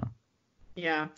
[0.78, 1.08] Yeah.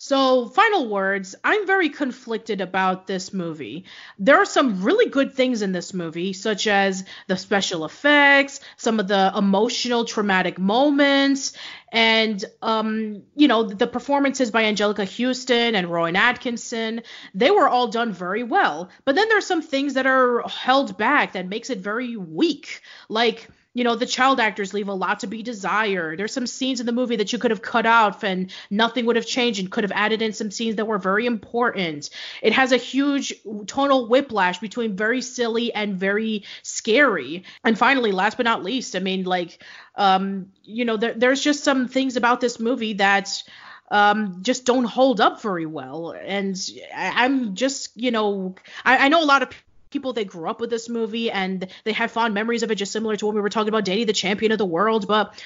[0.00, 1.34] So, final words.
[1.42, 3.86] I'm very conflicted about this movie.
[4.20, 9.00] There are some really good things in this movie, such as the special effects, some
[9.00, 11.52] of the emotional, traumatic moments,
[11.90, 17.02] and um, you know, the performances by Anjelica Huston and Rowan Atkinson.
[17.34, 18.90] They were all done very well.
[19.04, 22.82] But then there's some things that are held back that makes it very weak.
[23.08, 26.18] Like you know, the child actors leave a lot to be desired.
[26.18, 29.16] There's some scenes in the movie that you could have cut out and nothing would
[29.16, 32.10] have changed and could have added in some scenes that were very important.
[32.42, 33.32] It has a huge
[33.66, 37.44] tonal whiplash between very silly and very scary.
[37.62, 39.62] And finally, last but not least, I mean, like,
[39.94, 43.42] um, you know, there, there's just some things about this movie that
[43.90, 46.10] um, just don't hold up very well.
[46.10, 46.58] And
[46.94, 48.54] I, I'm just, you know,
[48.84, 49.50] I, I know a lot of
[49.90, 52.92] people that grew up with this movie and they have fond memories of it, just
[52.92, 55.06] similar to when we were talking about Danny the Champion of the World.
[55.06, 55.42] But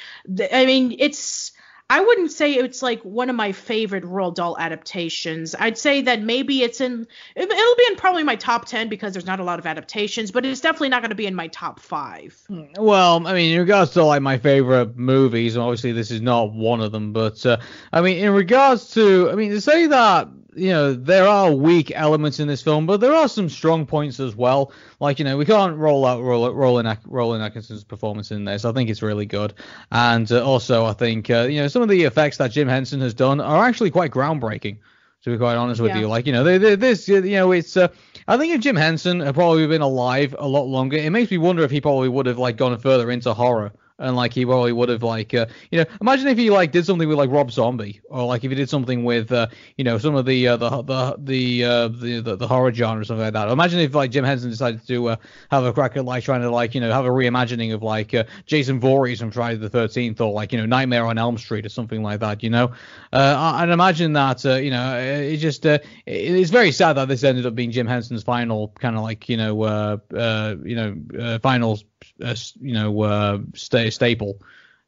[0.52, 1.52] I mean, it's
[1.90, 5.55] I wouldn't say it's like one of my favorite Roald Dahl adaptations.
[5.59, 7.06] I'd say that maybe it's in
[7.36, 10.31] it- it'll be in probably my top ten because there's not a lot of adaptations,
[10.31, 12.40] but it's definitely not going to be in my top five.
[12.78, 16.81] Well, I mean, in regards to like my favorite movies, obviously this is not one
[16.81, 17.59] of them, but uh,
[17.93, 21.93] I mean, in regards to, I mean, to say that you know there are weak
[21.95, 24.73] elements in this film, but there are some strong points as well.
[25.01, 28.65] Like you know, we can't roll out Roland Roland, Rowan Atkinson's performance in this.
[28.65, 29.55] I think it's really good,
[29.91, 33.01] and uh, also I think uh, you know some of the effects that Jim Henson
[33.01, 34.79] has done are actually quite groundbreaking.
[35.24, 36.01] To be quite honest with Yeah.
[36.01, 37.77] you, like you know, they, they, this you know it's.
[37.77, 37.89] Uh,
[38.27, 41.39] I think if Jim Henson had probably been alive a lot longer, it makes me
[41.39, 43.73] wonder if he probably would have like gone further into horror
[44.03, 46.85] and like he probably would have like uh, you know imagine if he like did
[46.85, 49.47] something with like Rob Zombie or like if he did something with uh,
[49.77, 53.01] you know some of the uh, the the the, uh, the the the horror genre
[53.01, 53.49] or something like that.
[53.49, 55.16] Imagine if like Jim Henson decided to uh,
[55.51, 58.12] have a crack at like trying to like you know have a reimagining of like
[58.15, 61.65] uh, Jason Voorhees from Friday the 13th or like you know Nightmare on Elm Street
[61.65, 62.43] or something like that.
[62.43, 62.73] You know,
[63.12, 67.24] uh, and imagine that uh, you know it just uh, it's very sad that this
[67.24, 70.97] ended up being Jim Henson's final kind of like you know uh, uh, you know
[71.19, 71.79] uh, final
[72.20, 74.39] s- you know uh, sta- staple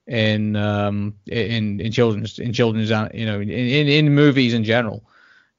[0.07, 4.65] in um in in children's in children's uh, you know in in, in movies in
[4.65, 5.03] general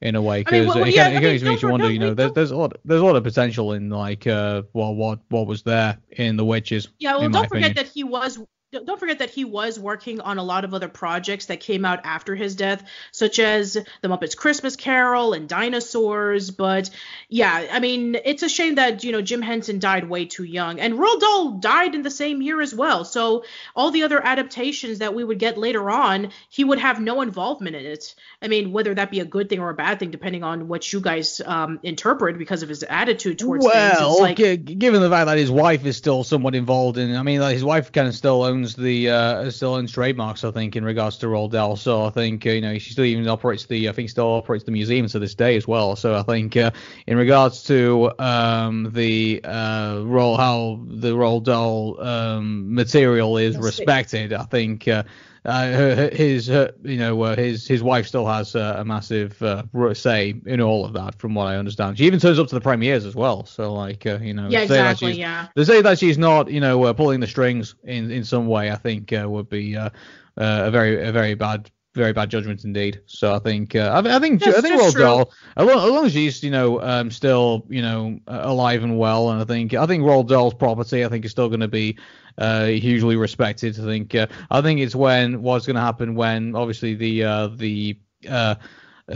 [0.02, 1.70] in a way I mean, because well, it, yeah, kind I of mean, makes you
[1.70, 4.64] wonder you know there's there's a lot there's a lot of potential in like uh
[4.74, 7.76] well what what was there in the witches Yeah, well, don't forget opinion.
[7.76, 8.38] that he was
[8.84, 12.02] don't forget that he was working on a lot of other projects that came out
[12.04, 16.52] after his death, such as The Muppets Christmas Carol and Dinosaurs.
[16.52, 16.90] But
[17.30, 20.80] yeah, I mean, it's a shame that you know Jim Henson died way too young,
[20.80, 23.06] and Roald Dahl died in the same year as well.
[23.06, 23.46] So
[23.76, 27.76] all the other adaptations that we would get later on, he would have no involvement
[27.76, 28.16] in it.
[28.42, 30.92] I mean, whether that be a good thing or a bad thing, depending on what
[30.92, 33.98] you guys um, interpret, because of his attitude towards things.
[34.00, 37.24] well, like, gi- given the fact that his wife is still somewhat involved in, I
[37.24, 40.76] mean, like, his wife kind of still owns the, uh, still owns trademarks, I think,
[40.76, 41.76] in regards to Roald Dahl.
[41.76, 44.64] So I think, uh, you know, she still even operates the, I think, still operates
[44.64, 45.96] the museum to this day as well.
[45.96, 46.72] So I think, uh,
[47.06, 53.62] in regards to um, the uh, role, how the Roald Dahl um, material is it-
[53.62, 54.88] respected, I think.
[54.88, 55.04] Uh,
[55.46, 59.64] uh, his, her, you know, uh, his his wife still has uh, a massive uh,
[59.94, 61.98] say in all of that, from what I understand.
[61.98, 63.46] She even turns up to the premieres as well.
[63.46, 65.48] So like, uh, you know, yeah, to say that exactly, she's- yeah.
[65.56, 68.72] To say that she's not, you know, uh, pulling the strings in in some way,
[68.72, 69.90] I think uh, would be uh, uh,
[70.38, 73.00] a very a very bad very bad judgment indeed.
[73.06, 74.98] So I think uh, I, I think That's- I think Roald.
[74.98, 78.84] Dahl, as long, as long as she's you know um, still you know uh, alive
[78.84, 81.62] and well, and I think I think Roald Dahl's property I think is still going
[81.62, 81.98] to be
[82.38, 83.80] uh, hugely respected.
[83.80, 87.48] I think uh, I think it's when what's going to happen when obviously the uh,
[87.48, 87.98] the
[88.30, 88.56] uh,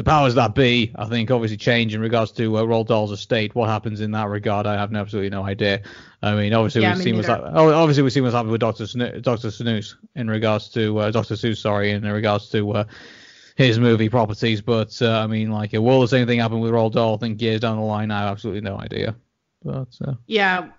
[0.05, 3.55] powers that be, I think, obviously change in regards to uh, Roald Dahl's estate.
[3.55, 5.81] What happens in that regard, I have absolutely no idea.
[6.21, 7.43] I mean, obviously Yeah, we've seen what's neither.
[7.45, 11.11] hap- oh, obviously we've seen what's happened with Doctor Doctor Seuss in regards to uh,
[11.11, 12.83] Doctor Seuss, sorry, in regards to uh,
[13.55, 14.61] his movie properties.
[14.61, 17.15] But uh, I mean, like, will the same thing happen with Roald Dahl?
[17.15, 19.15] I think years down the line, I have absolutely no idea.
[19.63, 20.69] But uh, Yeah.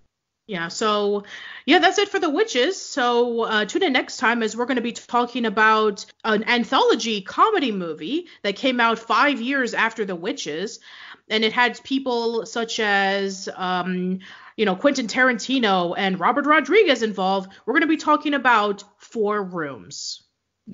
[0.50, 0.66] Yeah.
[0.66, 1.22] So,
[1.64, 2.76] yeah, that's it for the witches.
[2.82, 7.20] So, uh, tune in next time as we're going to be talking about an anthology
[7.20, 10.80] comedy movie that came out five years after the witches.
[11.28, 14.18] And it had people such as um,
[14.56, 19.44] you know, Quentin Tarantino and Robert Rodriguez involved, we're going to be talking about Four
[19.44, 20.24] Rooms.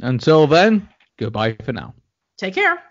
[0.00, 0.88] Until then,
[1.18, 1.92] goodbye for now.
[2.38, 2.82] Take care.